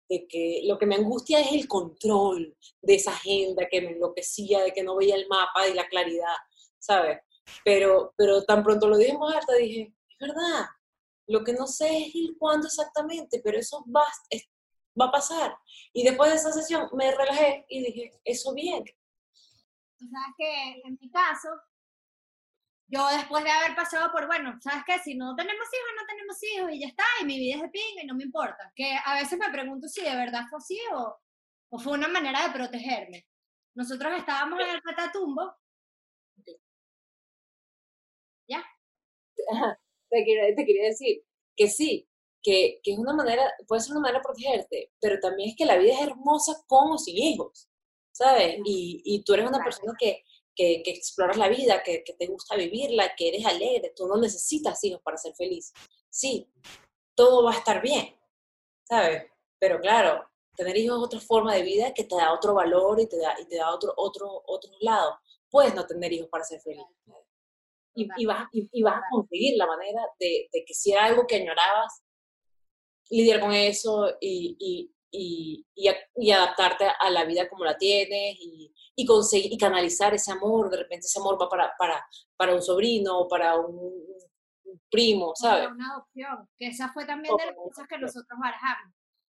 [0.08, 4.62] de que lo que me angustia es el control de esa agenda que me enloquecía,
[4.62, 6.34] de que no veía el mapa y la claridad,
[6.78, 7.20] ¿sabes?
[7.64, 10.66] Pero, pero tan pronto lo dije en voz alta, dije, es verdad,
[11.28, 14.48] lo que no sé es el cuándo exactamente, pero eso va, es-
[15.00, 15.56] va a pasar.
[15.92, 18.84] Y después de esa sesión me relajé y dije, eso bien.
[19.98, 21.48] Tú sabes que en mi caso,
[22.88, 24.98] yo después de haber pasado por, bueno, ¿sabes qué?
[24.98, 27.68] Si no tenemos hijos, no tenemos hijos y ya está, y mi vida es de
[27.68, 28.70] pinga y no me importa.
[28.74, 31.18] Que a veces me pregunto si de verdad fue así o,
[31.70, 33.26] o fue una manera de protegerme.
[33.74, 35.54] Nosotros estábamos en el Catatumbo,
[40.10, 41.22] te quería, te quería decir
[41.56, 42.08] que sí,
[42.42, 45.66] que, que es una manera, puede ser una manera de protegerte, pero también es que
[45.66, 47.68] la vida es hermosa con o sin hijos,
[48.12, 48.56] ¿sabes?
[48.64, 52.26] Y, y tú eres una persona que, que, que exploras la vida, que, que te
[52.26, 55.72] gusta vivirla, que eres alegre, tú no necesitas hijos para ser feliz.
[56.10, 56.50] Sí,
[57.14, 58.14] todo va a estar bien,
[58.88, 59.24] ¿sabes?
[59.58, 63.06] Pero claro, tener hijos es otra forma de vida que te da otro valor y
[63.06, 65.18] te da, y te da otro, otro, otro lado.
[65.50, 66.84] Puedes no tener hijos para ser feliz.
[67.94, 71.04] Y, y vas, y, y vas a conseguir la manera de, de que si era
[71.04, 72.02] algo que añorabas,
[73.10, 77.76] lidiar con eso y, y, y, y, a- y adaptarte a la vida como la
[77.76, 80.70] tienes y, y conseguir y canalizar ese amor.
[80.70, 82.04] De repente ese amor va para, para,
[82.36, 83.76] para un sobrino o para un,
[84.64, 85.64] un primo, ¿sabes?
[85.64, 88.94] Para una adopción, que esa fue también de las cosas que nosotros barajamos.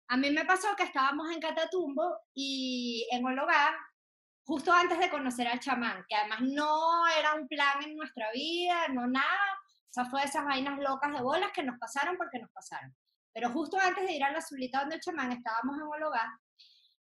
[0.10, 3.74] A mí me pasó que estábamos en Catatumbo y en un lugar
[4.46, 8.90] justo antes de conocer al chamán, que además no era un plan en nuestra vida,
[8.90, 9.60] no nada,
[9.90, 12.94] o sea, fue de esas vainas locas de bolas que nos pasaron porque nos pasaron.
[13.34, 16.28] Pero justo antes de ir a la azulita donde el chamán, estábamos en lugar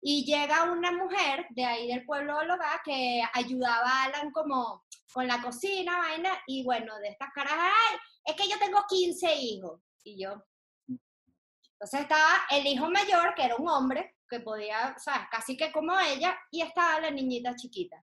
[0.01, 2.47] y llega una mujer de ahí del pueblo de
[2.85, 7.99] que ayudaba a Alan como con la cocina, vaina, y bueno, de estas caras, ay,
[8.25, 9.81] es que yo tengo 15 hijos.
[10.05, 10.45] Y yo.
[10.87, 15.29] Entonces estaba el hijo mayor, que era un hombre, que podía, ¿sabes?
[15.31, 18.03] Casi que como ella, y estaba la niñita chiquita.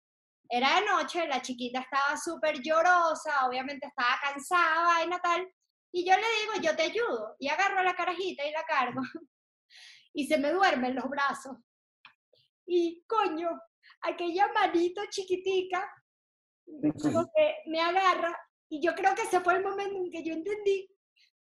[0.50, 5.48] Era de noche, la chiquita estaba súper llorosa, obviamente estaba cansada, y tal.
[5.96, 7.38] Y yo le digo, yo te ayudo.
[7.40, 9.02] Y agarro la carajita y la cargo.
[10.18, 11.58] Y se me duerme en los brazos.
[12.66, 13.50] Y coño,
[14.00, 15.92] aquella manito chiquitica
[17.02, 18.34] como que me agarra.
[18.70, 20.90] Y yo creo que ese fue el momento en que yo entendí.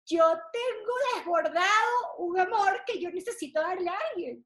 [0.07, 4.43] Yo tengo desbordado un amor que yo necesito darle a alguien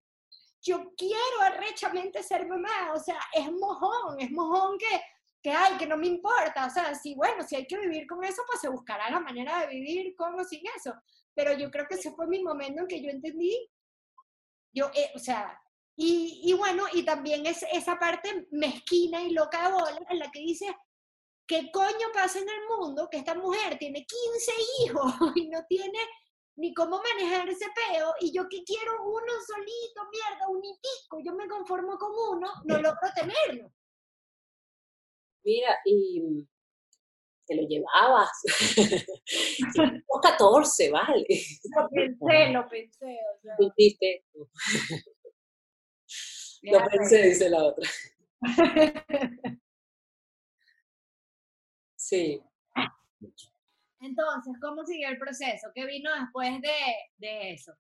[0.63, 5.03] yo quiero arrechamente ser mamá, o sea, es mojón, es mojón que,
[5.43, 8.25] que hay, que no me importa, o sea, si bueno, si hay que vivir con
[8.25, 10.93] eso, pues se buscará la manera de vivir con o sin eso,
[11.35, 13.71] pero yo creo que ese fue mi momento en que yo entendí,
[14.73, 15.61] yo, eh, o sea,
[15.97, 20.31] y, y, bueno, y también es esa parte mezquina y loca de bola en la
[20.31, 20.67] que dice,
[21.47, 25.99] ¿qué coño pasa en el mundo que esta mujer tiene 15 hijos y no tiene
[26.59, 31.33] ni cómo manejar ese peo, y yo que quiero uno solito, mierda, un hitico, yo
[31.33, 33.73] me conformo con uno, no logro tenerlo.
[35.49, 36.47] Mira, y
[37.47, 38.31] te lo llevabas.
[39.77, 41.27] Los 14, vale.
[41.75, 43.19] Lo pensé, lo pensé.
[43.35, 43.57] O sea.
[46.63, 47.89] Lo pensé, dice la otra.
[51.97, 52.43] sí.
[54.01, 55.69] Entonces, ¿cómo siguió el proceso?
[55.75, 56.77] ¿Qué vino después de,
[57.17, 57.73] de eso?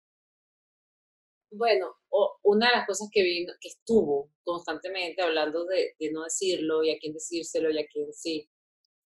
[1.51, 1.95] Bueno,
[2.43, 6.99] una de las cosas que vino, que estuvo constantemente hablando de, no decirlo y a
[6.99, 8.49] quién decírselo y a quién sí,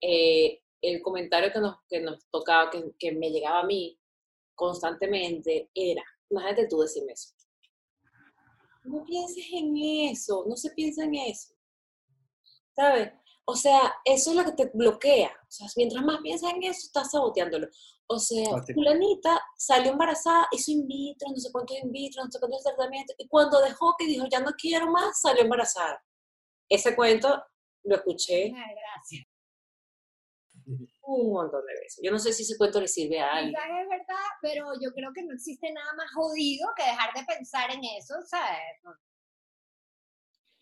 [0.01, 3.99] eh, el comentario que nos, que nos tocaba, que, que me llegaba a mí
[4.55, 7.33] constantemente era, imagínate tú decirme eso.
[8.83, 9.75] No pienses en
[10.09, 11.53] eso, no se piensa en eso.
[12.75, 13.11] ¿Sabes?
[13.45, 15.31] O sea, eso es lo que te bloquea.
[15.47, 17.67] O sea, mientras más piensas en eso, estás saboteándolo.
[18.11, 18.43] O sea,
[18.73, 23.13] fulanita salió embarazada, hizo in vitro, no sé cuánto in vitro, no sé cuánto tratamiento,
[23.19, 26.03] y cuando dejó que dijo, ya no quiero más, salió embarazada.
[26.67, 27.43] Ese cuento
[27.83, 28.45] lo escuché.
[28.45, 29.27] Ay, gracias.
[31.03, 31.99] Un montón de veces.
[32.03, 33.53] Yo no sé si ese cuento le sirve a alguien.
[33.53, 37.23] Quizás es verdad, pero yo creo que no existe nada más jodido que dejar de
[37.25, 38.81] pensar en eso, ¿sabes?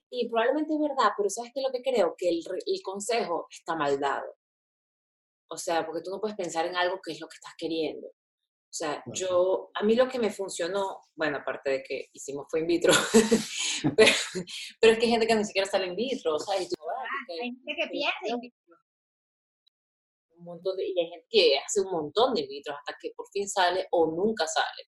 [0.10, 2.14] Y probablemente es verdad, pero ¿sabes qué es lo que creo?
[2.18, 4.36] Que el, el consejo está mal dado.
[5.50, 8.08] O sea, porque tú no puedes pensar en algo que es lo que estás queriendo.
[8.08, 12.60] O sea, yo, a mí lo que me funcionó, bueno, aparte de que hicimos fue
[12.60, 12.94] in vitro,
[13.98, 14.12] pero,
[14.80, 16.76] pero, es que hay gente que ni siquiera sale in vitro, o sea, y tú,
[16.82, 18.78] ah, hay gente que pierde in vitro.
[20.38, 23.12] Un montón de, y hay gente que hace un montón de in vitro hasta que
[23.16, 24.90] por fin sale o nunca sale.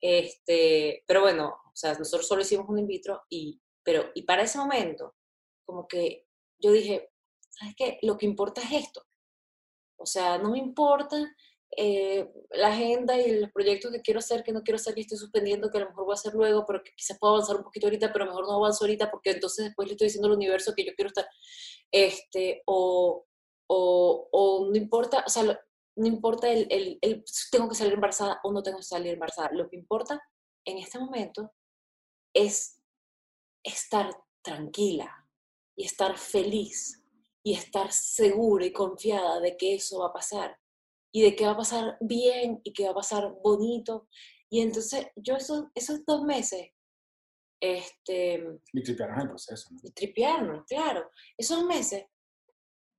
[0.00, 4.42] Este, pero bueno, o sea, nosotros solo hicimos un in vitro y pero, y para
[4.42, 5.14] ese momento,
[5.64, 6.26] como que
[6.58, 7.08] yo dije,
[7.48, 7.98] ¿sabes qué?
[8.02, 9.05] Lo que importa es esto.
[9.96, 11.16] O sea, no me importa
[11.76, 15.18] eh, la agenda y los proyectos que quiero hacer, que no quiero hacer, que estoy
[15.18, 17.64] suspendiendo, que a lo mejor voy a hacer luego, pero que quizás puedo avanzar un
[17.64, 20.74] poquito ahorita, pero mejor no avanzo ahorita porque entonces después le estoy diciendo al universo
[20.74, 21.28] que yo quiero estar,
[21.90, 23.26] este, o,
[23.68, 25.42] o, no importa, o sea,
[25.96, 29.50] no importa el, el, el, tengo que salir embarazada o no tengo que salir embarazada,
[29.52, 30.22] lo que importa
[30.64, 31.52] en este momento
[32.34, 32.80] es
[33.62, 34.10] estar
[34.42, 35.28] tranquila
[35.76, 37.02] y estar feliz
[37.46, 40.58] y estar segura y confiada de que eso va a pasar
[41.12, 44.08] y de que va a pasar bien y que va a pasar bonito.
[44.50, 46.70] Y entonces yo esos, esos dos meses,
[47.60, 48.44] este...
[48.72, 49.68] Y tripearnos el proceso.
[49.70, 49.78] ¿no?
[49.80, 51.08] Y tripearnos, claro.
[51.38, 52.06] Esos meses,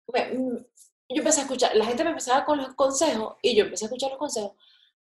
[0.08, 3.84] mm, yo empecé a escuchar, la gente me empezaba con los consejos y yo empecé
[3.84, 4.54] a escuchar los consejos.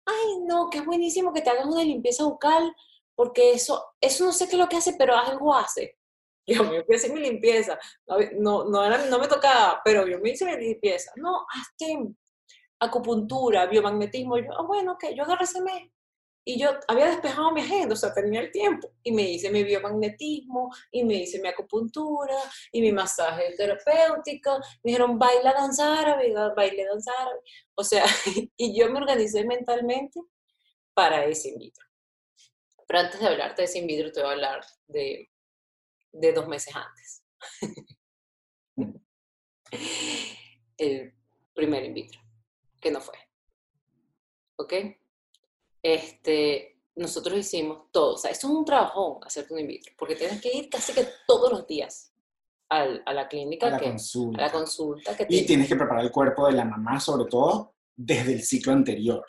[0.06, 2.72] Ay, no, que es buenísimo que te hagas una limpieza bucal
[3.16, 5.98] porque eso, eso no sé qué es lo que hace, pero algo hace.
[6.46, 7.78] Yo me hice mi limpieza,
[8.38, 11.12] no, no, era, no me tocaba, pero yo me hice mi limpieza.
[11.16, 11.96] No, hazte
[12.80, 14.38] acupuntura, biomagnetismo.
[14.38, 15.90] Yo, ah, bueno, que yo agarré ese mes.
[16.44, 18.90] Y yo había despejado mi agenda, o sea, tenía el tiempo.
[19.04, 22.34] Y me hice mi biomagnetismo, y me hice mi acupuntura,
[22.72, 24.58] y mi masaje terapéutico.
[24.82, 27.40] Me dijeron, baila danza árabe, baile danza árabe.
[27.76, 28.04] O sea,
[28.56, 30.20] y yo me organicé mentalmente
[30.94, 31.80] para ese invito.
[32.88, 35.30] Pero antes de hablarte de ese in vitro, te voy a hablar de,
[36.12, 37.24] de dos meses antes.
[40.76, 41.14] El
[41.54, 42.20] primer in vitro,
[42.80, 43.16] que no fue.
[44.56, 44.74] ¿Ok?
[45.82, 48.14] Este, nosotros hicimos todo.
[48.14, 50.92] O sea, esto es un trabajón hacerte un in vitro, porque tienes que ir casi
[50.92, 52.12] que todos los días
[52.68, 53.68] al, a la clínica.
[53.68, 54.42] A la que, consulta.
[54.42, 55.46] A la consulta que y tienes.
[55.46, 59.24] tienes que preparar el cuerpo de la mamá, sobre todo desde el ciclo anterior,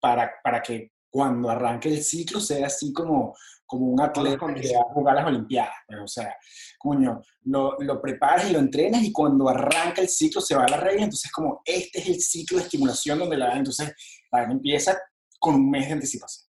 [0.00, 3.34] para, para que cuando arranque el ciclo sea así como
[3.66, 5.74] como un atleta que va a jugar las Olimpiadas.
[5.86, 6.36] pues, o sea,
[6.78, 10.68] coño, lo, lo preparas y lo entrenas y cuando arranca el ciclo se va a
[10.68, 13.92] la regla, entonces como este es el ciclo de estimulación donde la entonces
[14.30, 14.98] la empieza
[15.38, 16.46] con un mes de anticipación.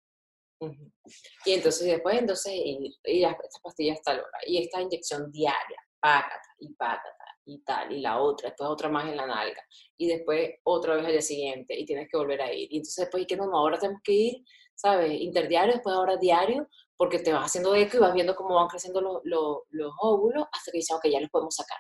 [1.44, 5.80] Y entonces después, entonces, y, y las- estas pastillas tal hora, y esta inyección diaria,
[6.00, 9.60] pácata, y pácata, y tal, y la otra, después otra más en la nalga,
[9.98, 12.68] y después otra vez al día siguiente, y tienes que volver a ir.
[12.70, 14.44] Y entonces después, ¿y qué no, ahora tenemos que ir,
[14.76, 15.20] ¿sabes?
[15.20, 16.68] Interdiario, después ahora diario,
[17.02, 20.46] porque te vas haciendo eco y vas viendo cómo van creciendo los, los, los óvulos
[20.52, 21.78] hasta que dicen, ok, ya los podemos sacar.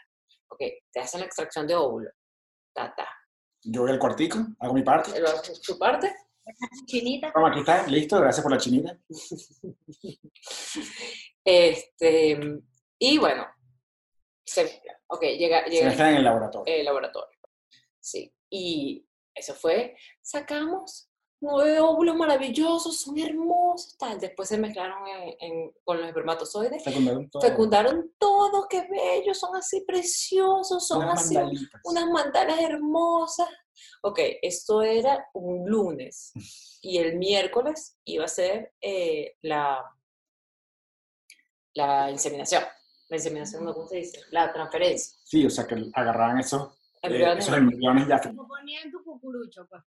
[0.48, 0.58] Ok,
[0.90, 2.10] te hacen la extracción de óvulo.
[2.74, 3.06] Ta, ta.
[3.62, 5.20] Yo voy al cuartico, hago mi parte.
[5.20, 6.12] Lo haces tu parte.
[6.86, 7.30] Chinita.
[7.36, 8.98] Vamos, aquí está, listo, gracias por la chinita.
[11.44, 12.40] Este,
[12.98, 13.46] y bueno,
[14.44, 14.82] se.
[15.06, 16.74] Ok, llega, Se llega mezclan en el laboratorio.
[16.74, 17.38] el laboratorio.
[18.00, 19.06] Sí, y
[19.36, 21.11] eso fue, sacamos
[21.42, 24.18] óvulos maravillosos, son hermosos, tal.
[24.20, 26.82] Después se mezclaron en- en- con los espermatozoides.
[26.84, 27.42] Fecundaron todo.
[27.42, 31.80] Fecundaron todos, qué bellos, son así preciosos, son Unas así mandalitas.
[31.84, 33.48] unas mandalas hermosas.
[34.02, 36.32] Ok, esto era un lunes
[36.82, 39.82] y el miércoles iba a ser eh, la,
[41.74, 42.62] la inseminación.
[43.08, 43.64] La inseminación.
[43.72, 44.20] ¿cómo se dice?
[44.30, 45.18] La transferencia.
[45.24, 46.72] Sí, o sea que agarraban esos,
[47.02, 49.82] eh, esos embriones ya en tu cucurucho, pues.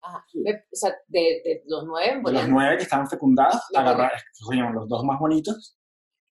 [0.00, 0.24] Ajá.
[0.32, 3.60] O sea, de, de los nueve, de los nueve que estaban fecundados,
[4.40, 5.76] cogían los dos más bonitos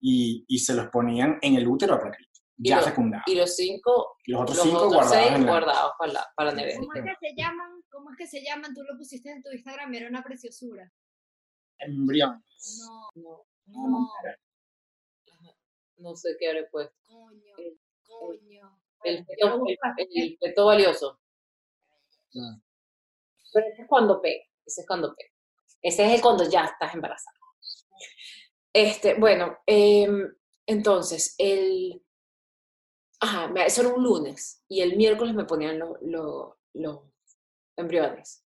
[0.00, 2.24] y, y se los ponían en el útero para que
[2.56, 3.24] ya fecundados.
[3.28, 5.50] y los cinco, Y los otros los cinco otros guardados seis en la...
[5.52, 6.78] guardados para la, para nevera.
[6.80, 7.82] ¿Cómo es que se llaman?
[7.90, 8.74] ¿Cómo es que se llaman?
[8.74, 10.92] Tú lo pusiste en tu Instagram era una preciosura.
[11.78, 12.80] embriones.
[13.14, 14.08] No, No, no,
[15.98, 16.94] no sé qué habré puesto.
[17.06, 18.78] coño, El- coño.
[19.04, 19.24] El
[19.58, 20.02] buscaste.
[20.02, 21.20] el, el feto valioso.
[22.36, 22.56] Ah.
[23.52, 24.44] Pero ese es cuando pega.
[24.66, 25.30] Ese es cuando pega.
[25.82, 27.36] Ese es el cuando ya estás embarazada.
[28.72, 30.34] Este, bueno, em,
[30.66, 32.02] entonces, el.
[33.20, 34.62] Ajá, eso era un lunes.
[34.68, 37.00] Y el miércoles me ponían lo- lo- los
[37.76, 38.44] embriones.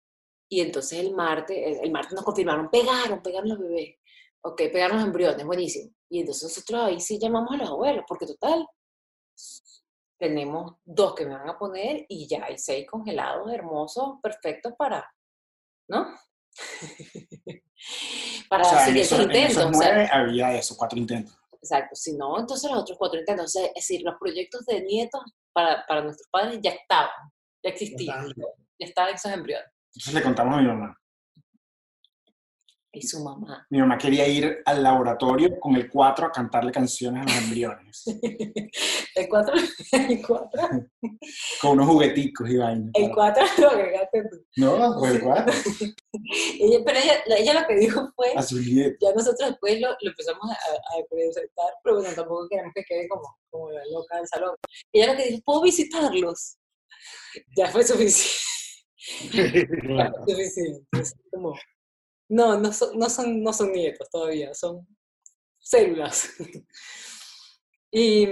[0.51, 3.97] Y entonces el martes, el, el martes nos confirmaron, pegaron, pegaron los bebés.
[4.43, 5.93] Ok, pegaron los embriones, buenísimo.
[6.11, 8.67] Y entonces nosotros ahí sí llamamos a los abuelos, porque total,
[10.21, 15.11] tenemos dos que me van a poner y ya hay seis congelados, hermosos, perfectos para,
[15.89, 16.15] ¿no?
[18.51, 19.51] para O sea, siguientes esos, en intentos.
[19.53, 21.35] esos o sea, nueve había eso, cuatro intentos.
[21.55, 21.97] exacto.
[21.97, 23.47] Si no, entonces los otros cuatro intentos.
[23.47, 25.23] O sea, es decir, los proyectos de nietos
[25.55, 27.33] para, para nuestros padres ya estaban,
[27.65, 29.71] ya existían, ya estaban esos embriones.
[29.95, 31.00] Entonces le contamos a mi mamá.
[32.93, 33.67] Y su mamá.
[33.71, 38.05] Mi mamá quería ir al laboratorio con el 4 a cantarle canciones a los embriones.
[39.17, 39.55] El cuatro,
[39.93, 40.63] el cuatro,
[41.61, 42.91] con unos jugueticos y vainas.
[42.95, 44.45] el cuatro lo agregaste tú.
[44.57, 45.53] No, pues el 4.
[46.61, 50.11] Ella, pero ella, ella lo que dijo fue, A su ya nosotros después lo, lo
[50.11, 54.29] empezamos a, a presentar, pero bueno, tampoco queremos que quede como, como la loca del
[54.29, 54.55] salón.
[54.93, 56.57] Ella lo que dijo, ¿puedo visitarlos?
[57.57, 58.31] Ya fue suficiente.
[59.33, 60.87] Ya fue suficiente.
[60.93, 61.55] Es como,
[62.31, 64.87] no, no son, no, son, no son nietos todavía, son
[65.59, 66.31] células.
[67.91, 68.29] y,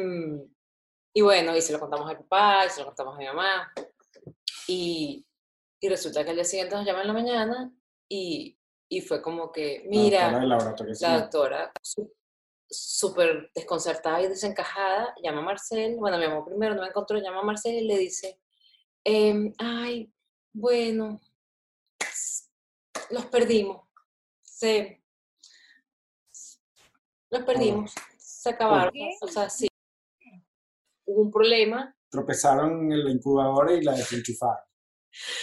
[1.13, 3.27] y bueno, y se lo contamos a mi papá, y se lo contamos a mi
[3.27, 3.73] mamá.
[4.69, 5.27] Y,
[5.81, 7.73] y resulta que al día siguiente nos llaman en la mañana
[8.09, 8.57] y,
[8.89, 11.05] y fue como que, mira, sí.
[11.05, 11.73] la doctora,
[12.71, 17.41] súper desconcertada y desencajada, llama a Marcel, bueno, me llamó primero, no me encontró, llama
[17.41, 18.41] a Marcel y le dice,
[19.05, 20.13] em, ay,
[20.53, 21.21] bueno,
[23.11, 23.88] los perdimos,
[24.59, 25.01] se,
[27.31, 29.69] los perdimos, se acabaron, o sea, sí,
[31.07, 34.65] hubo un problema, Tropezaron en la incubadora y la desenchufaron.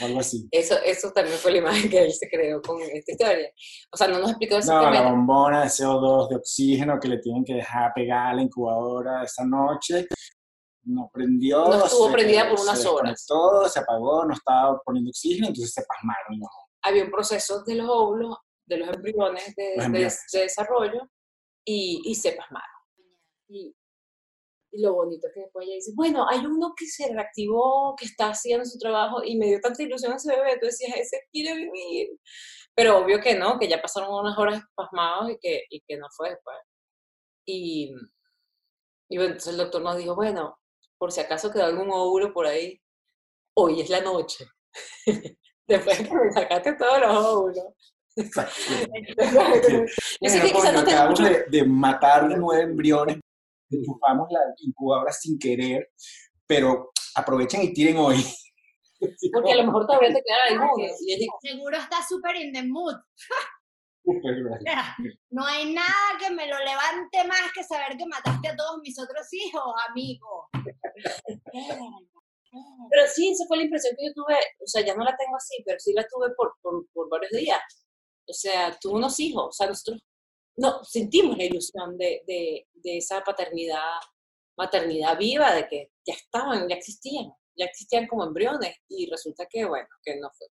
[0.01, 0.47] Algo así.
[0.51, 3.49] eso, eso también fue la imagen que él se creó con esta historia,
[3.91, 7.20] o sea, no nos explicó No, exactamente, la bombona de CO2 de oxígeno que le
[7.20, 10.07] tienen que dejar pegada a la incubadora esa noche.
[10.88, 11.66] No prendió.
[11.66, 13.11] No estuvo se- prendida por unas se horas.
[13.11, 16.39] desconectó, se apagó, no estaba poniendo oxígeno, entonces se pasmaron.
[16.39, 16.47] ¿no?
[16.84, 20.24] había un proceso de los óvulos, de los embriones de, Los de- embriones.
[20.32, 21.09] de desarrollo
[21.66, 22.70] y, y se pasmaron.
[23.49, 23.76] Y,
[24.72, 28.05] y lo bonito es que después ella dice, bueno, hay uno que se reactivó, que
[28.05, 31.55] está haciendo su trabajo y me dio tanta ilusión ese bebé, tú decías, ese quiere
[31.55, 32.09] vivir.
[32.76, 36.07] Pero obvio que no, que ya pasaron unas horas pasmados y que, y que no
[36.16, 36.57] fue después.
[37.47, 37.93] Y,
[39.09, 40.57] y bueno, entonces el doctor nos dijo, bueno,
[40.97, 42.82] por si acaso quedó algún óvulo por ahí,
[43.55, 44.45] hoy es la noche.
[45.68, 47.95] Después de que me sacaste todos los óvulos.
[48.16, 48.47] Yo sé
[49.61, 49.78] que
[50.22, 53.20] Bueno, quizás coño, no tengo acabamos mucho- de, de matar nueve embriones,
[53.70, 55.89] enchufamos la incubadora sin querer,
[56.47, 58.24] pero aprovechen y tiren hoy.
[59.34, 60.91] Porque a lo mejor todavía te quedan algunos.
[61.41, 62.95] Seguro está súper in the mood.
[65.32, 68.97] No hay nada que me lo levante más que saber que mataste a todos mis
[68.99, 70.47] otros hijos, amigo.
[72.89, 75.36] Pero sí, esa fue la impresión que yo tuve, o sea, ya no la tengo
[75.36, 77.59] así, pero sí la tuve por, por, por varios días.
[78.28, 80.03] O sea, tuve unos hijos, o sea, nosotros
[80.57, 83.99] no, sentimos la ilusión de, de, de esa paternidad,
[84.57, 89.65] maternidad viva, de que ya estaban, ya existían, ya existían como embriones, y resulta que,
[89.65, 90.47] bueno, que no fue.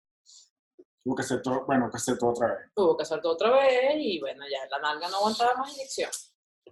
[1.05, 2.71] Tuvo que hacer todo, bueno, que hacer todo otra vez.
[2.75, 6.11] Tuvo que hacer todo otra vez, y bueno, ya la nalga no aguantaba más inyección.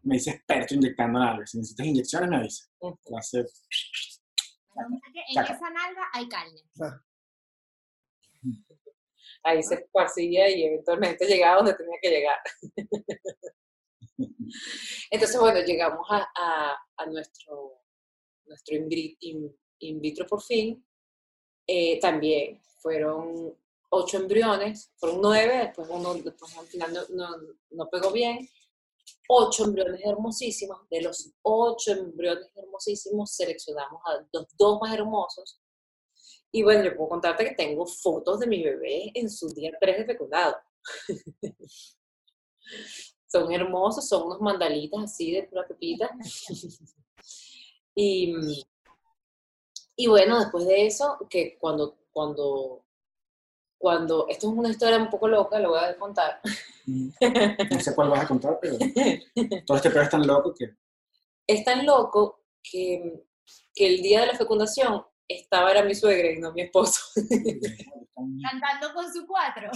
[0.02, 1.50] Me dice experto inyectando nalgas.
[1.50, 2.64] Si necesitas inyecciones, me avisa.
[2.80, 3.14] Que
[5.28, 6.60] En esa nalga hay carne.
[9.48, 12.38] Ahí se esparcía y eventualmente llegaba donde tenía que llegar.
[15.10, 17.82] Entonces, bueno, llegamos a, a- a nuestro,
[18.46, 20.84] nuestro in, in vitro por fin.
[21.66, 23.56] Eh, también fueron
[23.90, 27.36] ocho embriones, fueron nueve, después uno después al final no, no-
[27.70, 28.48] no pegó bien.
[29.28, 30.88] Ocho embriones hermosísimos.
[30.90, 35.60] De los ocho embriones hermosísimos, seleccionamos a los dos más hermosos.
[36.52, 39.98] Y bueno, yo puedo contarte que tengo fotos de mi bebé en su día 3
[39.98, 40.56] de fecundado.
[43.26, 46.10] son hermosos, son unos mandalitas así de pura pepita.
[47.94, 48.34] y,
[49.96, 52.84] y bueno, después de eso, que cuando, cuando,
[53.78, 56.40] cuando, esto es una historia un poco loca, lo voy a contar.
[56.86, 58.76] No sé cuál vas a contar, pero
[59.66, 60.76] todo este pedo es tan loco que
[61.46, 63.24] Es tan loco que,
[63.74, 67.00] que el día de la fecundación estaba era mi suegra y no mi esposo.
[68.14, 69.70] Cantando con su cuatro.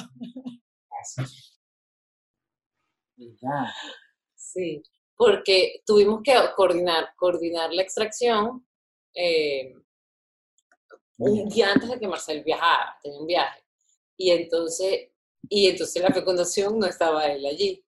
[4.34, 4.82] Sí,
[5.16, 8.66] porque tuvimos que coordinar, coordinar la extracción
[9.14, 9.74] eh,
[11.18, 13.62] un día antes de que Marcel viajara, tenía un viaje.
[14.16, 15.11] Y entonces,
[15.48, 17.84] y entonces la fecundación no estaba él allí,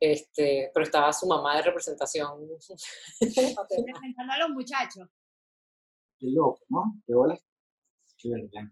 [0.00, 2.48] este, pero estaba su mamá de representación.
[3.20, 5.08] Representando a los muchachos.
[6.18, 7.00] Qué loco, ¿no?
[7.06, 7.42] Qué bolas.
[8.16, 8.70] Qué verdad.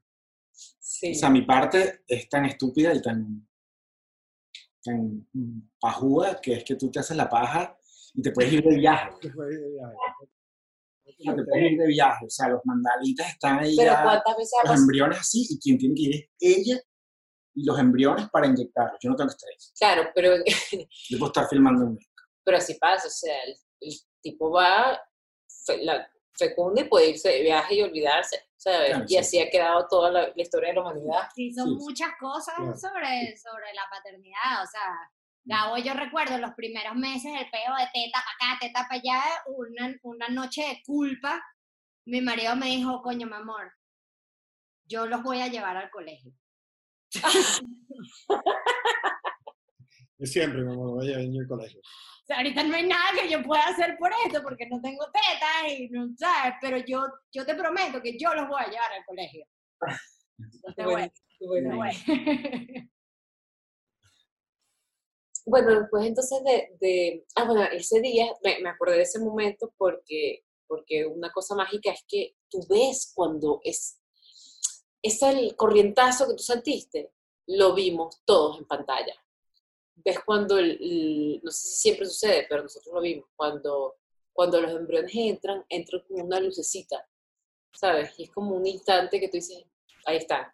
[0.50, 3.48] Sí, O sea, mi parte es tan estúpida y tan,
[4.82, 5.28] tan
[5.80, 7.76] pajuda que es que tú te haces la paja
[8.14, 9.10] y te puedes ir de viaje.
[9.10, 9.32] O sea,
[11.36, 12.26] te puedes ir de viaje.
[12.26, 15.76] O sea, los mandalitas están ahí pero ya, ¿cuántas veces los embriones así, y quien
[15.78, 16.80] tiene que ir es ella
[17.56, 18.98] y los embriones para inyectarlos.
[19.00, 19.56] Yo no tengo que estar ahí.
[19.78, 20.34] Claro, pero,
[21.08, 21.98] Yo puedo estar filmando en
[22.44, 25.00] pero así pasa, o sea, el, el tipo va,
[25.80, 26.06] la,
[26.36, 28.90] fecunda y puede irse de viaje y olvidarse, ¿sabes?
[28.90, 29.16] Claro, y sí.
[29.18, 31.28] así ha quedado toda la, la historia de la humanidad.
[31.34, 31.74] Sí, son Sí.
[31.84, 32.76] muchas cosas Claro.
[32.76, 34.62] sobre, sobre la paternidad.
[34.62, 35.10] O sea,
[35.46, 39.22] Gabo, yo recuerdo los primeros meses, el peo de teta para acá, teta para allá,
[39.46, 41.42] una, una noche de culpa.
[42.06, 43.72] Mi marido me dijo, coño, mi amor,
[44.86, 46.32] yo los voy a llevar al colegio.
[50.18, 51.80] Yo siempre me voy a en el colegio.
[51.80, 55.04] O sea, ahorita no hay nada que yo pueda hacer por esto porque no tengo
[55.06, 58.92] tetas y no sabes, pero yo, yo te prometo que yo los voy a llevar
[58.92, 59.46] al colegio.
[60.38, 61.98] Entonces, bueno, Bueno, bueno.
[65.46, 69.74] Bueno, después entonces de, de- ah, bueno, ese día me, me acordé de ese momento
[69.76, 74.00] porque, porque una cosa mágica es que tú ves cuando es,
[75.02, 77.12] es el corrientazo que tú sentiste,
[77.46, 79.14] lo vimos todos en pantalla.
[79.96, 83.96] Ves cuando, el, el- no sé si siempre sucede, pero nosotros lo vimos, cuando,
[84.32, 87.08] cuando los embriones entran, entran como una lucecita,
[87.72, 88.12] ¿sabes?
[88.18, 89.64] Y es como un instante que tú dices,
[90.06, 90.46] ahí están.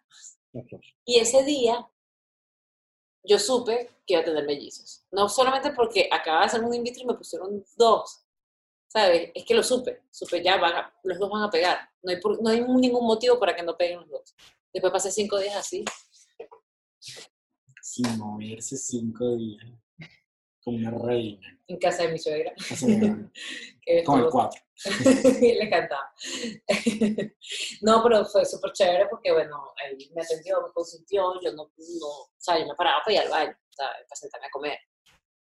[1.05, 1.87] Y ese día
[3.23, 5.03] yo supe que iba a tener mellizos.
[5.11, 8.23] No solamente porque acababa de hacer un in vitro y me pusieron dos.
[8.87, 9.31] ¿Sabes?
[9.33, 10.01] Es que lo supe.
[10.11, 11.89] Supe ya, van a- los dos van a pegar.
[12.03, 14.35] No hay, por- no hay ningún motivo para que no peguen los dos.
[14.73, 15.85] Después pasé cinco días así.
[17.81, 19.65] Sin moverse cinco días.
[20.63, 21.59] Como una reina.
[21.67, 22.53] En casa de mi suegra.
[24.05, 24.61] Con el cuatro.
[25.41, 26.13] Le encantaba.
[27.81, 32.07] no, pero fue súper chévere porque, bueno, él me atendió, me consintió, yo no, no,
[32.07, 34.77] o sea, yo me paraba para ir al baño, para sentarme a comer.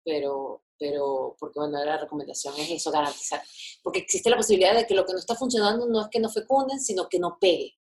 [0.03, 3.41] Pero, pero, porque, bueno, la recomendación es eso, garantizar.
[3.81, 6.29] Porque existe la posibilidad de que lo que no está funcionando no es que no
[6.29, 7.77] fecunden, sino que no pegue.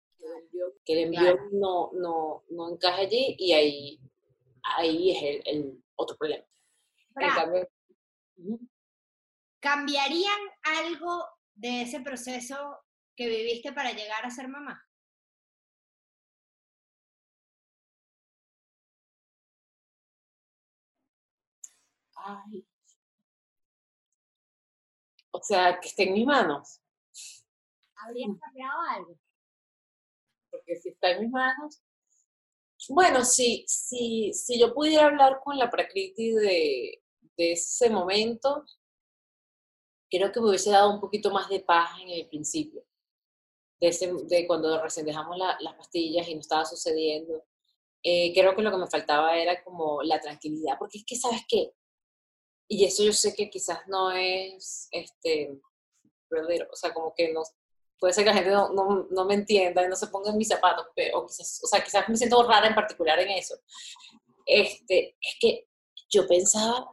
[0.84, 1.48] Que el envío Claro.
[1.52, 4.00] no, no, no encaje allí y ahí,
[4.64, 6.44] ahí es el, el otro problema.
[7.16, 8.70] En.
[9.60, 12.84] ¿Cambiarían algo de ese proceso
[13.16, 14.84] que viviste para llegar a ser mamá?
[22.16, 22.66] Ay.
[25.30, 26.80] O sea, que esté en mis manos.
[27.96, 29.18] ¿Habrías cambiado algo?
[30.50, 31.82] Porque si está en mis manos,
[32.89, 37.03] Bueno, si, si, si yo pudiera hablar con la Prakriti de,
[37.37, 38.64] de ese momento,
[40.11, 42.82] creo que me hubiese dado un poquito más de paz en el principio.
[43.80, 47.45] De, ese, de cuando recién dejamos la- las pastillas y no estaba sucediendo.
[48.03, 51.43] Eh, creo que lo que me faltaba era como la tranquilidad, porque es que, ¿sabes
[51.49, 51.72] qué?
[52.68, 55.61] Y eso yo sé que quizás no es, este,
[56.70, 57.43] o sea, como que no,
[57.99, 60.38] puede ser que la gente no, no, no me entienda y no se ponga en
[60.38, 63.57] mis zapatos, pero quizás, o sea, quizás me siento rara en particular en eso.
[64.47, 65.68] Este, es que
[66.11, 66.90] yo pensaba,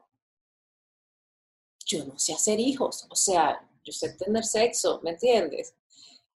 [1.86, 5.76] yo no sé hacer hijos, o sea, yo sé tener sexo, ¿me entiendes?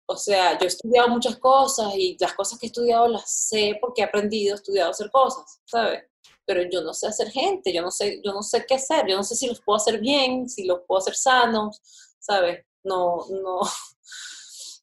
[0.06, 3.78] O sea, yo he estudiado muchas cosas y las cosas que he estudiado las sé
[3.80, 6.04] porque he aprendido, he estudiado hacer cosas, ¿sabes?
[6.44, 9.16] Pero yo no sé hacer gente, yo no sé, yo no sé qué hacer, yo
[9.16, 11.80] no sé si los puedo hacer bien, si los puedo hacer sanos,
[12.18, 12.64] ¿sabes?
[12.82, 13.60] No, no.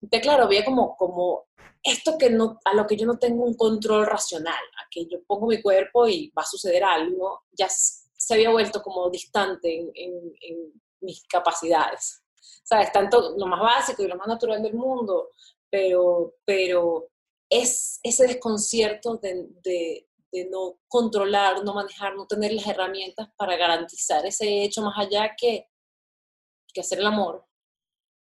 [0.01, 1.45] Entonces, claro, había como, como
[1.83, 5.23] esto que no, a lo que yo no tengo un control racional, a que yo
[5.25, 9.91] pongo mi cuerpo y va a suceder algo, ya se había vuelto como distante en,
[9.95, 12.21] en- en mis capacidades.
[12.63, 12.91] ¿Sabes?
[12.91, 15.29] Tanto lo más básico y lo más natural del mundo,
[15.69, 17.09] pero, pero
[17.49, 23.57] es ese desconcierto de, de- de no controlar, no manejar, no tener las herramientas para
[23.57, 25.67] garantizar ese hecho más allá que,
[26.71, 27.43] que hacer el amor,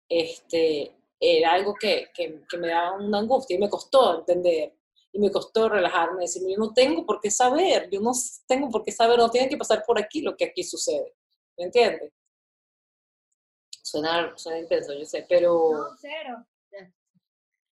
[0.09, 0.95] este,
[1.25, 4.73] era algo que, que, que me daba una angustia y me costó entender
[5.15, 8.11] y me costó relajarme, decirme, yo no tengo por qué saber, yo no
[8.47, 11.15] tengo por qué saber, no tiene que pasar por aquí lo que aquí sucede,
[11.57, 12.11] ¿me entiendes?
[13.81, 15.71] Suena, suena intenso, yo sé, pero...
[15.71, 16.45] No, cero.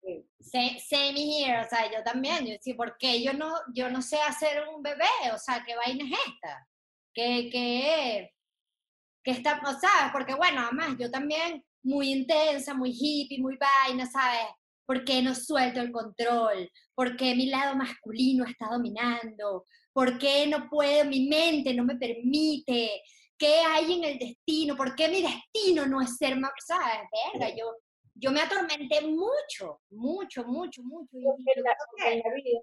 [0.02, 0.78] Sí.
[0.80, 4.20] Same here, o sea, yo también, yo decía, ¿por qué yo no, yo no sé
[4.20, 5.04] hacer un bebé?
[5.34, 6.68] O sea, ¿qué vaina es esta?
[7.14, 8.34] ¿Qué, qué,
[9.22, 14.06] qué está, o sea, porque bueno, además yo también muy intensa, muy hippie, muy vaina,
[14.10, 14.46] ¿sabes?
[14.86, 16.70] ¿Por qué no suelto el control?
[16.94, 19.66] ¿Por qué mi lado masculino está dominando?
[19.92, 23.02] ¿Por qué no puedo, mi mente no me permite?
[23.38, 24.76] ¿Qué hay en el destino?
[24.76, 27.00] ¿Por qué mi destino no es ser más, ¿sabes?
[27.32, 27.72] Verga, yo,
[28.14, 31.10] yo me atormenté mucho, mucho, mucho, mucho.
[31.12, 31.26] y-
[31.56, 31.76] en la,
[32.12, 32.60] en vida.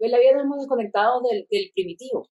[0.00, 2.26] En la vida nos hemos desconectado del, del primitivo.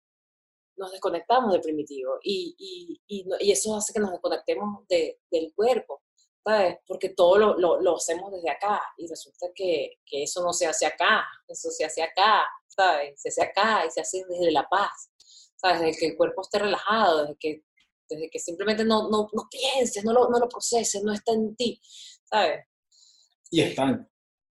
[0.79, 2.18] Nos desconectamos del primitivo.
[2.22, 6.03] Y, y, y, y eso hace que nos desconectemos de, del cuerpo,
[6.45, 6.79] ¿sabes?
[6.87, 8.81] Porque todo lo, lo, lo hacemos desde acá.
[8.97, 11.26] Y resulta que, que eso no se hace acá.
[11.47, 13.20] Eso se hace acá, ¿sabes?
[13.20, 15.11] Se hace acá y se hace desde la paz.
[15.57, 15.81] ¿Sabes?
[15.81, 17.62] Desde que el cuerpo esté relajado, desde que,
[18.09, 21.55] desde que simplemente no, no, no pienses, no lo, no lo proceses, no está en
[21.57, 21.81] ti,
[22.24, 22.64] ¿sabes?
[23.51, 24.09] Y están.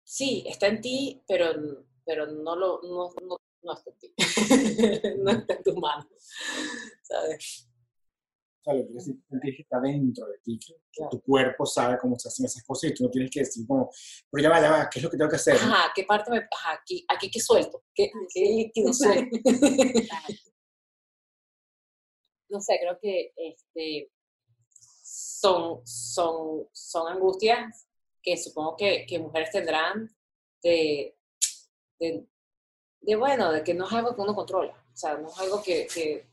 [0.05, 1.53] sí, está en ti, pero,
[2.05, 4.15] pero no, lo, no, no, no está en ti.
[5.19, 6.07] no está en tus manos.
[7.03, 7.69] ¿Sabes?
[8.61, 9.17] O sea, lo que decir,
[9.57, 11.11] que está dentro de ti, que, que Claro.
[11.11, 13.91] tu cuerpo sabe cómo se hacen esas cosas y tú no tienes que decir como,
[14.31, 15.57] pero ya va, ya va, ¿qué es lo que tengo que hacer?
[15.57, 16.39] Ajá, ¿qué parte me.
[16.39, 17.83] Ajá, aquí, aquí qué suelto?
[17.95, 19.37] ¿Qué, qué líquido suelto?
[22.51, 24.13] no sé, creo que este,
[25.03, 27.89] son, son, son angustias
[28.23, 30.09] que supongo que, que mujeres tendrán
[30.63, 31.17] de,
[31.99, 32.27] de,
[33.03, 35.63] de, bueno, de que no es algo que uno controla, o sea, no es algo
[35.63, 36.29] que, que,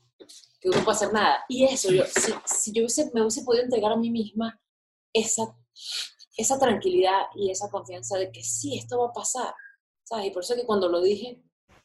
[0.60, 1.44] que uno puede hacer nada.
[1.48, 4.60] Y eso, yo, si, si yo hubiese, me hubiese podido entregar a mí misma
[5.12, 5.56] esa,
[6.36, 9.54] esa tranquilidad y esa confianza de que sí, esto va a pasar,
[10.04, 10.26] ¿sabes?
[10.26, 11.42] Y por eso que cuando lo dije,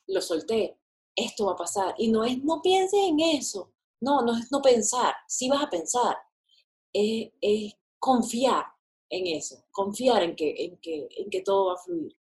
[0.08, 0.78] lo solté,
[1.16, 1.96] esto va a pasar.
[1.98, 5.70] Y no es, no pienses en eso, no, no es no pensar, sí vas a
[5.70, 6.18] pensar,
[6.94, 8.66] es, es confiar
[9.10, 12.16] en eso, confiar en que, en, que, en que todo va a fluir,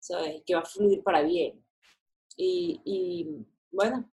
[0.00, 0.42] ¿sabes?
[0.44, 1.61] Que va a fluir para bien.
[2.36, 4.10] Y, y bueno,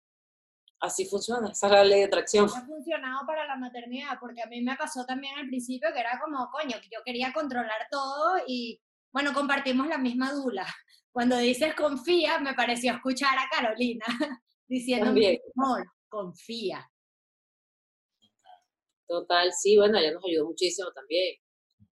[0.83, 2.47] así funciona, esa es la ley de atracción.
[2.47, 6.21] ha funcionado para la maternidad, porque a mí me pasó también al principio que era
[6.21, 8.81] como, coño, que yo quería controlar todo y,
[9.13, 10.67] bueno, compartimos la misma dula.
[11.13, 14.05] Cuando dices confía, me pareció escuchar a Carolina
[14.69, 15.11] diciendo,
[15.57, 16.91] amor, confía.
[19.07, 21.37] Total, sí, bueno, ella nos ayudó muchísimo también,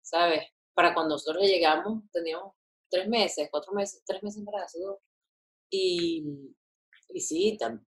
[0.03, 0.43] ¿sabes?
[0.75, 2.53] Para cuando nosotros le llegamos, teníamos
[2.91, 5.01] tres meses, cuatro meses, tres meses embarazo.
[5.71, 6.25] Y,
[7.11, 7.85] y sí, tam-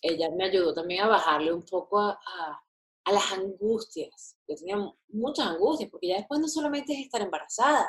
[0.00, 2.62] ella me ayudó también a bajarle un poco a, a-
[3.04, 4.36] a las angustias.
[4.48, 7.86] Yo tenía mu- muchas angustias, porque ya después no solamente es estar embarazada,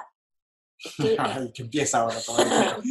[0.77, 2.17] es que Ay, que empieza ahora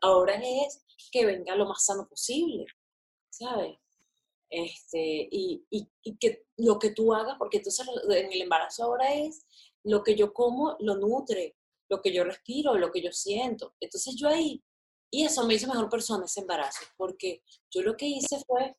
[0.00, 2.66] ahora es que venga lo más sano posible,
[3.30, 3.76] ¿sabes?
[4.50, 9.12] Este, y, y, y que lo que tú hagas, porque entonces en el embarazo ahora
[9.14, 9.46] es
[9.82, 11.56] lo que yo como lo nutre,
[11.88, 13.74] lo que yo respiro, lo que yo siento.
[13.80, 14.62] Entonces yo ahí,
[15.14, 18.76] y eso me hizo mejor persona ese embarazo, porque yo lo que hice fue,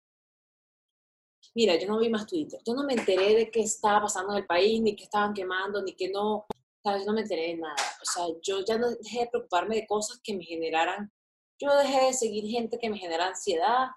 [1.53, 4.39] mira, yo no vi más Twitter, yo no me enteré de qué estaba pasando en
[4.39, 6.45] el país, ni qué estaban quemando, ni que no.
[6.83, 7.03] ¿sabes?
[7.03, 7.75] Yo no me enteré de nada.
[8.01, 11.09] O sea, yo ya no dejé de preocuparme de cosas que me generaran,
[11.57, 13.87] yo dejé de seguir gente que me genera ansiedad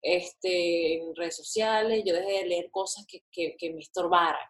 [0.00, 4.48] este, en redes sociales, yo dejé de leer cosas que, que, que me estorbaran.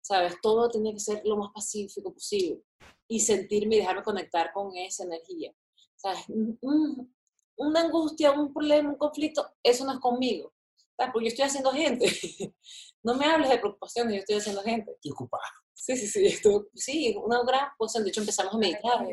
[0.00, 0.36] ¿Sabes?
[0.40, 2.62] Todo tenía que ser lo más pacífico posible
[3.06, 5.52] y sentirme y dejarme conectar con esa energía.
[5.96, 6.24] ¿Sabes?
[6.28, 7.14] Un-
[7.58, 10.52] una angustia, un problema, un conflicto, eso no es conmigo.
[10.96, 11.12] ¿sabes?
[11.12, 12.06] Porque yo estoy haciendo gente.
[13.02, 14.90] No me hables de preocupaciones, yo estoy haciendo gente.
[14.90, 15.44] Estoy ocupada.
[15.72, 18.02] Sí, sí, sí, esto, sí, una gran cosa.
[18.02, 19.06] De hecho, empezamos a meditar.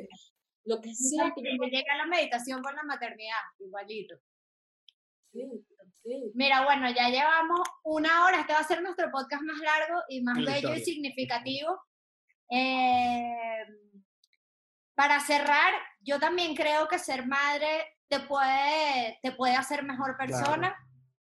[0.66, 4.16] Lo que sea que yo llega la meditación con la maternidad, igualito.
[5.32, 5.44] sí,
[6.04, 6.32] sí.
[6.34, 8.40] Mira, bueno, ya llevamos una hora.
[8.42, 11.80] Este va a ser nuestro podcast más largo y más bello y significativo.
[12.50, 13.66] Eh,
[14.96, 20.76] para cerrar, yo también creo que ser madre te puede, te puede hacer mejor persona.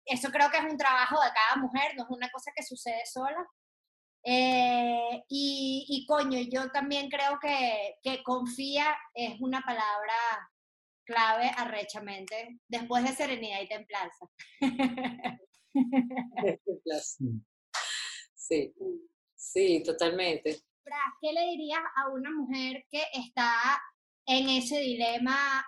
[0.05, 3.03] Eso creo que es un trabajo de cada mujer, no es una cosa que sucede
[3.05, 3.45] sola.
[4.25, 10.15] Eh, y, y coño, yo también creo que, que confía es una palabra
[11.05, 14.27] clave arrechamente, después de serenidad y templanza.
[18.49, 18.73] Sí,
[19.35, 20.63] sí, totalmente.
[21.21, 23.81] ¿Qué le dirías a una mujer que está
[24.27, 25.65] en ese dilema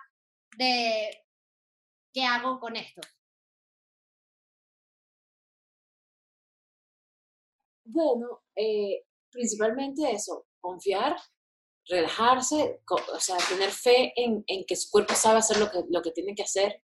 [0.57, 1.25] de
[2.13, 3.01] qué hago con esto?
[7.83, 11.17] Bueno, eh, principalmente eso, confiar,
[11.87, 16.01] relajarse, o sea, tener fe en, en que su cuerpo sabe hacer lo que, lo
[16.01, 16.83] que tiene que hacer,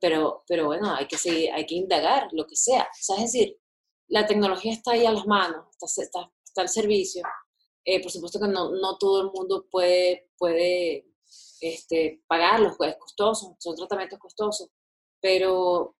[0.00, 2.82] pero, pero bueno, hay que seguir, hay que indagar, lo que sea.
[2.82, 3.58] O sea, es decir,
[4.08, 7.22] la tecnología está ahí a las manos, está, está, está al servicio.
[7.84, 11.06] Eh, por supuesto que no, no todo el mundo puede, puede
[11.60, 14.70] este, pagarlos, pues, es costoso, son tratamientos costosos,
[15.20, 15.96] pero,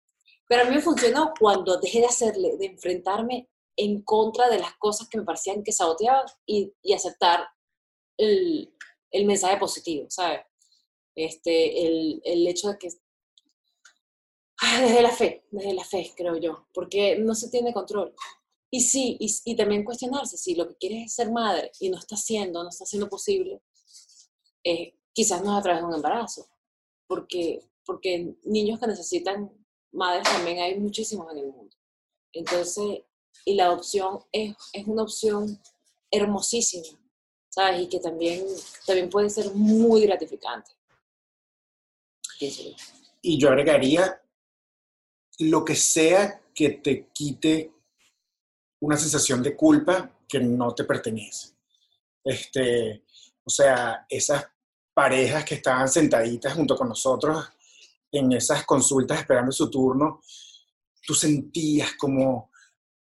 [0.49, 4.75] pero a mí me funcionó cuando dejé de hacerle, de enfrentarme en contra de las
[4.77, 7.47] cosas que me parecían que saboteaban y, y aceptar
[8.17, 8.75] el,
[9.11, 10.41] el mensaje positivo, ¿sabes?
[11.15, 12.89] Este, el, el hecho de que...
[14.63, 18.15] Ah, Desde la fe, desde la fe, creo yo, porque no se tiene control.
[18.75, 21.97] Y sí, y, y también cuestionarse si lo que quieres es ser madre y no
[21.97, 23.63] está haciendo, no está haciendo posible,
[24.65, 26.49] eh, quizás no es a través de un embarazo,
[27.07, 29.49] porque, porque niños que necesitan
[29.93, 31.77] madres también hay muchísimos en el mundo.
[32.33, 33.03] Entonces,
[33.45, 35.57] y la adopción es, es una opción
[36.11, 36.99] hermosísima,
[37.51, 37.83] ¿sabes?
[37.83, 38.45] Y que también,
[38.85, 40.73] también puede ser muy gratificante.
[43.23, 44.21] Y yo agregaría
[45.39, 47.74] lo que sea que te quite
[48.85, 51.55] una sensación de culpa que no te pertenece.
[52.23, 53.05] Este,
[53.43, 54.47] o sea, esas
[54.93, 57.49] parejas que estaban sentaditas junto con nosotros
[58.13, 60.21] en esas consultas esperando su turno,
[61.07, 62.51] tú sentías como,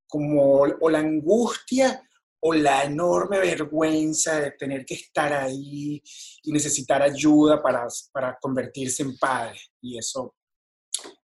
[0.06, 2.06] como o la angustia
[2.40, 6.02] o la enorme vergüenza de tener que estar ahí
[6.42, 9.58] y necesitar ayuda para, para convertirse en padre.
[9.80, 10.34] Y eso,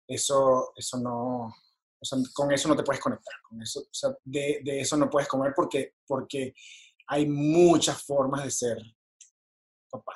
[0.07, 1.53] eso, eso no,
[2.01, 4.97] o sea, con eso no te puedes conectar, con eso, o sea, de, de eso
[4.97, 6.53] no puedes comer porque, porque
[7.07, 8.77] hay muchas formas de ser
[9.89, 10.15] papá.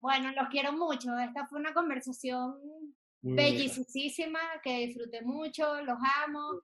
[0.00, 1.16] Bueno, los quiero mucho.
[1.18, 2.56] Esta fue una conversación
[3.22, 6.62] bellísima que disfruté mucho, los amo.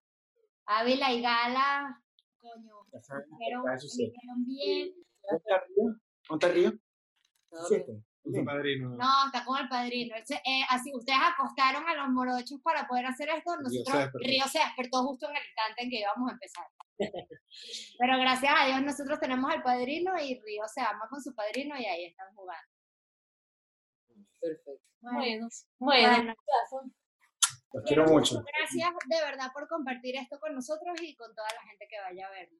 [0.64, 2.00] Ávila y Gala,
[2.40, 2.98] coño, que
[3.96, 4.94] vinieron bien.
[6.28, 6.72] ¿Dónde está Río?
[8.44, 8.90] Padrino.
[8.90, 10.14] No, está con el padrino.
[10.16, 13.56] Él se- eh, así, ustedes acostaron a los morochos para poder hacer esto.
[13.56, 14.18] Río se Nosotros, despertó.
[14.28, 16.66] Río se despertó justo en el instante en que íbamos a empezar.
[17.98, 21.76] Pero gracias a Dios nosotros tenemos al padrino y Río se ama con su padrino
[21.78, 22.68] y ahí están jugando.
[24.40, 24.84] Perfecto.
[25.00, 25.48] Bueno,
[25.78, 26.34] Bueno, bueno,
[27.72, 28.42] Los quiero mucho.
[28.56, 32.26] Gracias de verdad por compartir esto con nosotros y con toda la gente que vaya
[32.26, 32.58] a verlo.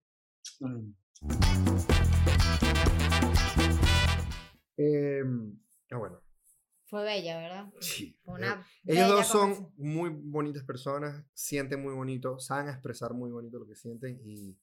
[0.61, 1.92] Mm.
[4.77, 5.23] Eh,
[5.91, 6.21] ah, bueno.
[6.85, 7.73] Fue bella, ¿verdad?
[7.81, 8.19] Sí.
[8.23, 13.59] Fue una Ellos dos son muy bonitas personas, sienten muy bonito, saben expresar muy bonito
[13.59, 14.59] lo que sienten y,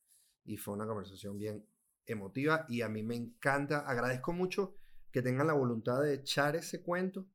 [0.46, 1.66] y fue una conversación bien
[2.06, 4.76] emotiva y a mí me encanta, agradezco mucho
[5.12, 7.26] que tengan la voluntad de echar ese cuento.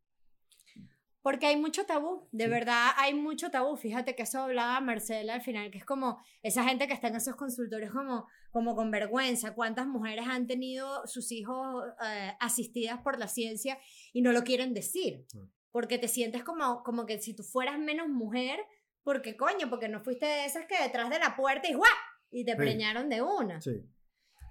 [1.25, 2.51] Porque hay mucho tabú, de Sí.
[2.51, 3.77] verdad hay mucho tabú.
[3.79, 7.17] Fíjate que eso hablaba Marcela al final, que es como esa gente que está en
[7.17, 9.55] esos consultorios como, como con vergüenza.
[9.55, 13.79] ¿Cuántas mujeres han tenido sus hijos eh, asistidas por la ciencia
[14.13, 15.25] y no lo quieren decir?
[15.33, 15.47] Mm.
[15.73, 18.61] Porque te sientes como, como que si tú fueras menos mujer,
[19.03, 21.91] porque coño, porque no fuiste de esas que detrás de la puerta y ¡guau!
[22.31, 22.59] Y te Sí.
[22.59, 23.63] preñaron de una.
[23.63, 23.81] Sí.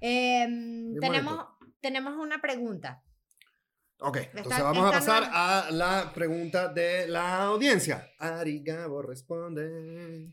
[0.01, 1.45] Em, tenemos,
[1.81, 3.03] tenemos una pregunta.
[4.05, 8.09] Ok, Esta- entonces vamos a esta no pasar a la pregunta de la audiencia.
[8.19, 10.31] Ari Gabo responde.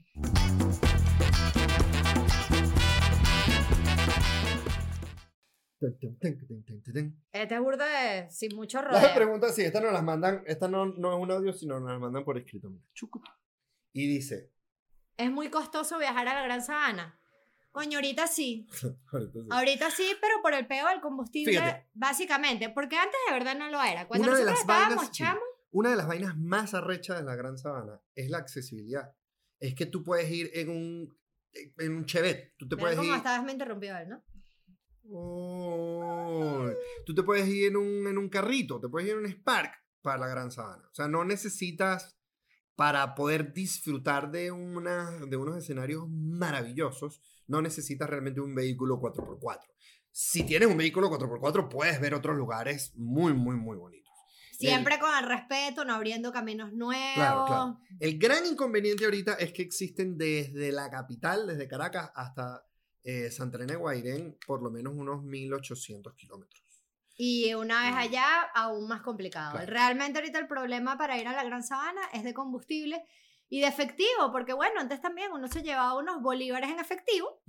[5.81, 7.23] Tun, tun, tun, tun, tun, tun, tun.
[7.33, 9.15] Este es burda de sin mucho Las rodeo.
[9.15, 12.01] preguntas, sí, estas nos las mandan, esta no, no es un audio, sino nos las
[12.01, 12.69] mandan por escrito.
[12.69, 12.85] mira.
[12.93, 13.23] Chucu.
[13.95, 14.53] Y dice,
[15.17, 17.19] Es muy costoso viajar a la Gran Sabana.
[17.73, 18.67] Coño, ahorita sí.
[19.13, 19.49] ahorita sí.
[19.51, 21.89] Ahorita sí, pero por el peo del combustible, Fíjate.
[21.95, 22.69] básicamente.
[22.71, 24.07] Porque antes de verdad no lo era.
[24.09, 27.57] Cuando Una nosotros estábamos vainas, chamos, Una de las vainas más arrechas de la Gran
[27.59, 29.13] Sabana es la accesibilidad.
[29.59, 31.19] Es que tú puedes ir en un,
[31.79, 32.55] en un Chevette.
[32.59, 33.17] Tú te Vean puedes cómo ir.
[33.17, 34.23] esta vez me interrumpió él, ¿no?
[35.13, 36.73] Uy,
[37.05, 39.73] tú te puedes ir en un, en un carrito, te puedes ir en un Spark
[40.03, 40.87] para la Gran Sabana.
[40.91, 42.17] O sea, no necesitas
[42.77, 49.59] para poder disfrutar de, una, de unos escenarios maravillosos, no necesitas realmente un vehículo 4x4.
[50.13, 54.11] Si tienes un vehículo 4x4, puedes ver otros lugares muy, muy, muy bonitos.
[54.53, 57.15] Siempre con el respeto, no abriendo caminos nuevos.
[57.15, 57.81] Claro, claro.
[57.99, 62.63] El gran inconveniente ahorita es que existen desde la capital, desde Caracas hasta
[63.03, 66.63] eh, Santa Elena de Guairén, por lo menos unos 1800 kilómetros.
[67.17, 69.53] Y una vez allá, aún más complicado.
[69.53, 69.67] Claro.
[69.67, 73.03] Realmente ahorita el problema para ir a la Gran Sabana es de combustible
[73.53, 77.43] y de efectivo, porque bueno, antes también uno se llevaba unos bolívares en efectivo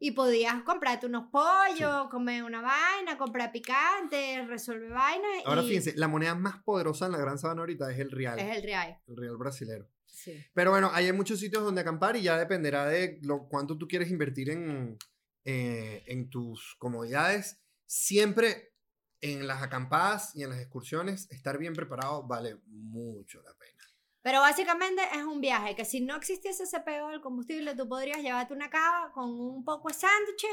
[0.00, 5.30] y podías comprarte unos pollos, comer una vaina, comprar picante, resolver vainas.
[5.44, 8.38] Ahora y fíjense, la moneda más poderosa en la Gran Sabana ahorita es el real,
[8.40, 9.00] Es el real.
[9.06, 9.88] el real brasilero.
[10.04, 10.44] Sí.
[10.52, 14.10] Pero bueno, hay muchos sitios donde acampar y ya dependerá de lo, cuánto tú quieres
[14.10, 14.98] invertir en,
[15.44, 17.60] eh, en tus comodidades.
[17.86, 18.72] Siempre
[19.20, 23.65] en las acampadas y en las excursiones, estar bien preparado vale mucho la pena.
[24.26, 28.18] Pero básicamente es un viaje que si no existiese ese peo del combustible, tú podrías
[28.18, 30.50] llevarte una cava con un poco de sándwiches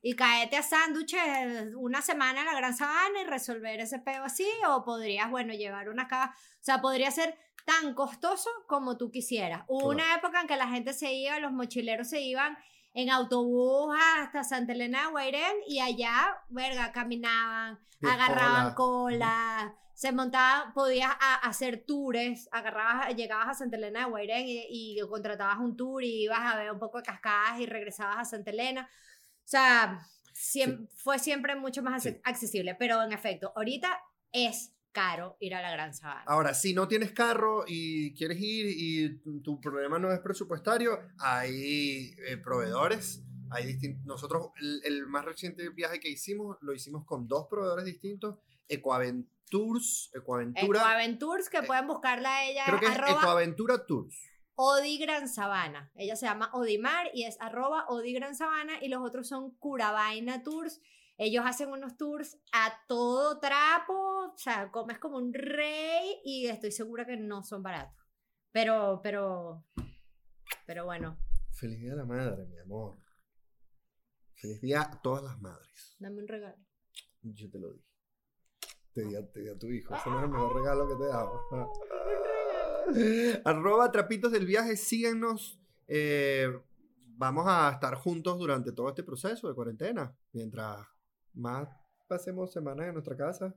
[0.00, 4.46] y caerte a sándwiches una semana en la Gran Sabana y resolver ese peo así,
[4.68, 9.64] o podrías, bueno, llevar una cava, o sea, podría ser tan costoso como tú quisieras.
[9.66, 12.56] Hubo una época en que la gente se iba, los mochileros se iban
[12.94, 18.74] en autobús hasta Santa Elena de Guairén y allá, verga, caminaban, De agarraban cola.
[18.74, 24.96] cola, se montaban, podías a- hacer tours, agarrabas, llegabas a Santa Elena de Guairén y,
[24.96, 28.24] y contratabas un tour y ibas a ver un poco de cascadas y regresabas a
[28.24, 28.88] Santa Elena.
[29.44, 30.00] O sea,
[30.96, 32.20] fue siempre mucho más Sí.
[32.24, 34.00] accesible, pero en efecto, ahorita
[34.32, 36.24] es caro ir a la Gran Sabana.
[36.26, 42.14] Ahora, si no tienes carro y quieres ir y tu- problema no es presupuestario, hay
[42.26, 43.22] eh, proveedores.
[43.50, 48.36] Hay Nosotros, el, el más reciente viaje que hicimos, lo hicimos con dos proveedores distintos.
[48.68, 50.80] Ecoaventures, Ecoaventura.
[50.80, 54.14] Ecoaventures, que pueden buscarla a ella, creo que es Ecoaventura Tours.
[54.56, 55.90] Odi Gran Sabana.
[55.94, 60.42] Ella se llama Odimar y es arroba Odi Gran Sabana y los otros son Curabaina
[60.42, 60.80] Tours.
[61.18, 66.70] Ellos hacen unos tours a todo trapo, o sea, comes como un rey y estoy
[66.70, 68.06] segura que no son baratos.
[68.52, 69.66] Pero, pero,
[70.64, 71.18] pero bueno,
[71.58, 72.98] Feliz Día de la Madre, mi amor.
[74.34, 75.96] Feliz Día a todas las madres.
[75.98, 76.56] dame un regalo.
[77.22, 77.84] Yo te lo dije.
[78.92, 79.96] Te di a, te di a tu hijo.
[79.96, 81.40] Ese no es el mejor regalo que te he dado.
[83.44, 85.60] Arroba trapitos del viaje, síganos.
[85.88, 86.48] Eh,
[87.06, 90.16] vamos a estar juntos durante todo este proceso de cuarentena.
[90.32, 90.86] Mientras
[91.34, 91.68] más
[92.06, 93.54] pasemos semanas en nuestra casa,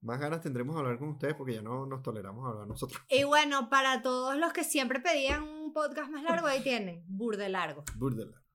[0.00, 3.02] más ganas tendremos de hablar con ustedes porque ya no nos toleramos hablar nosotros.
[3.08, 7.48] Y bueno, para todos los que siempre pedían un podcast más largo, ahí tienen, burde
[7.48, 7.84] largo.
[7.96, 8.45] Burdela.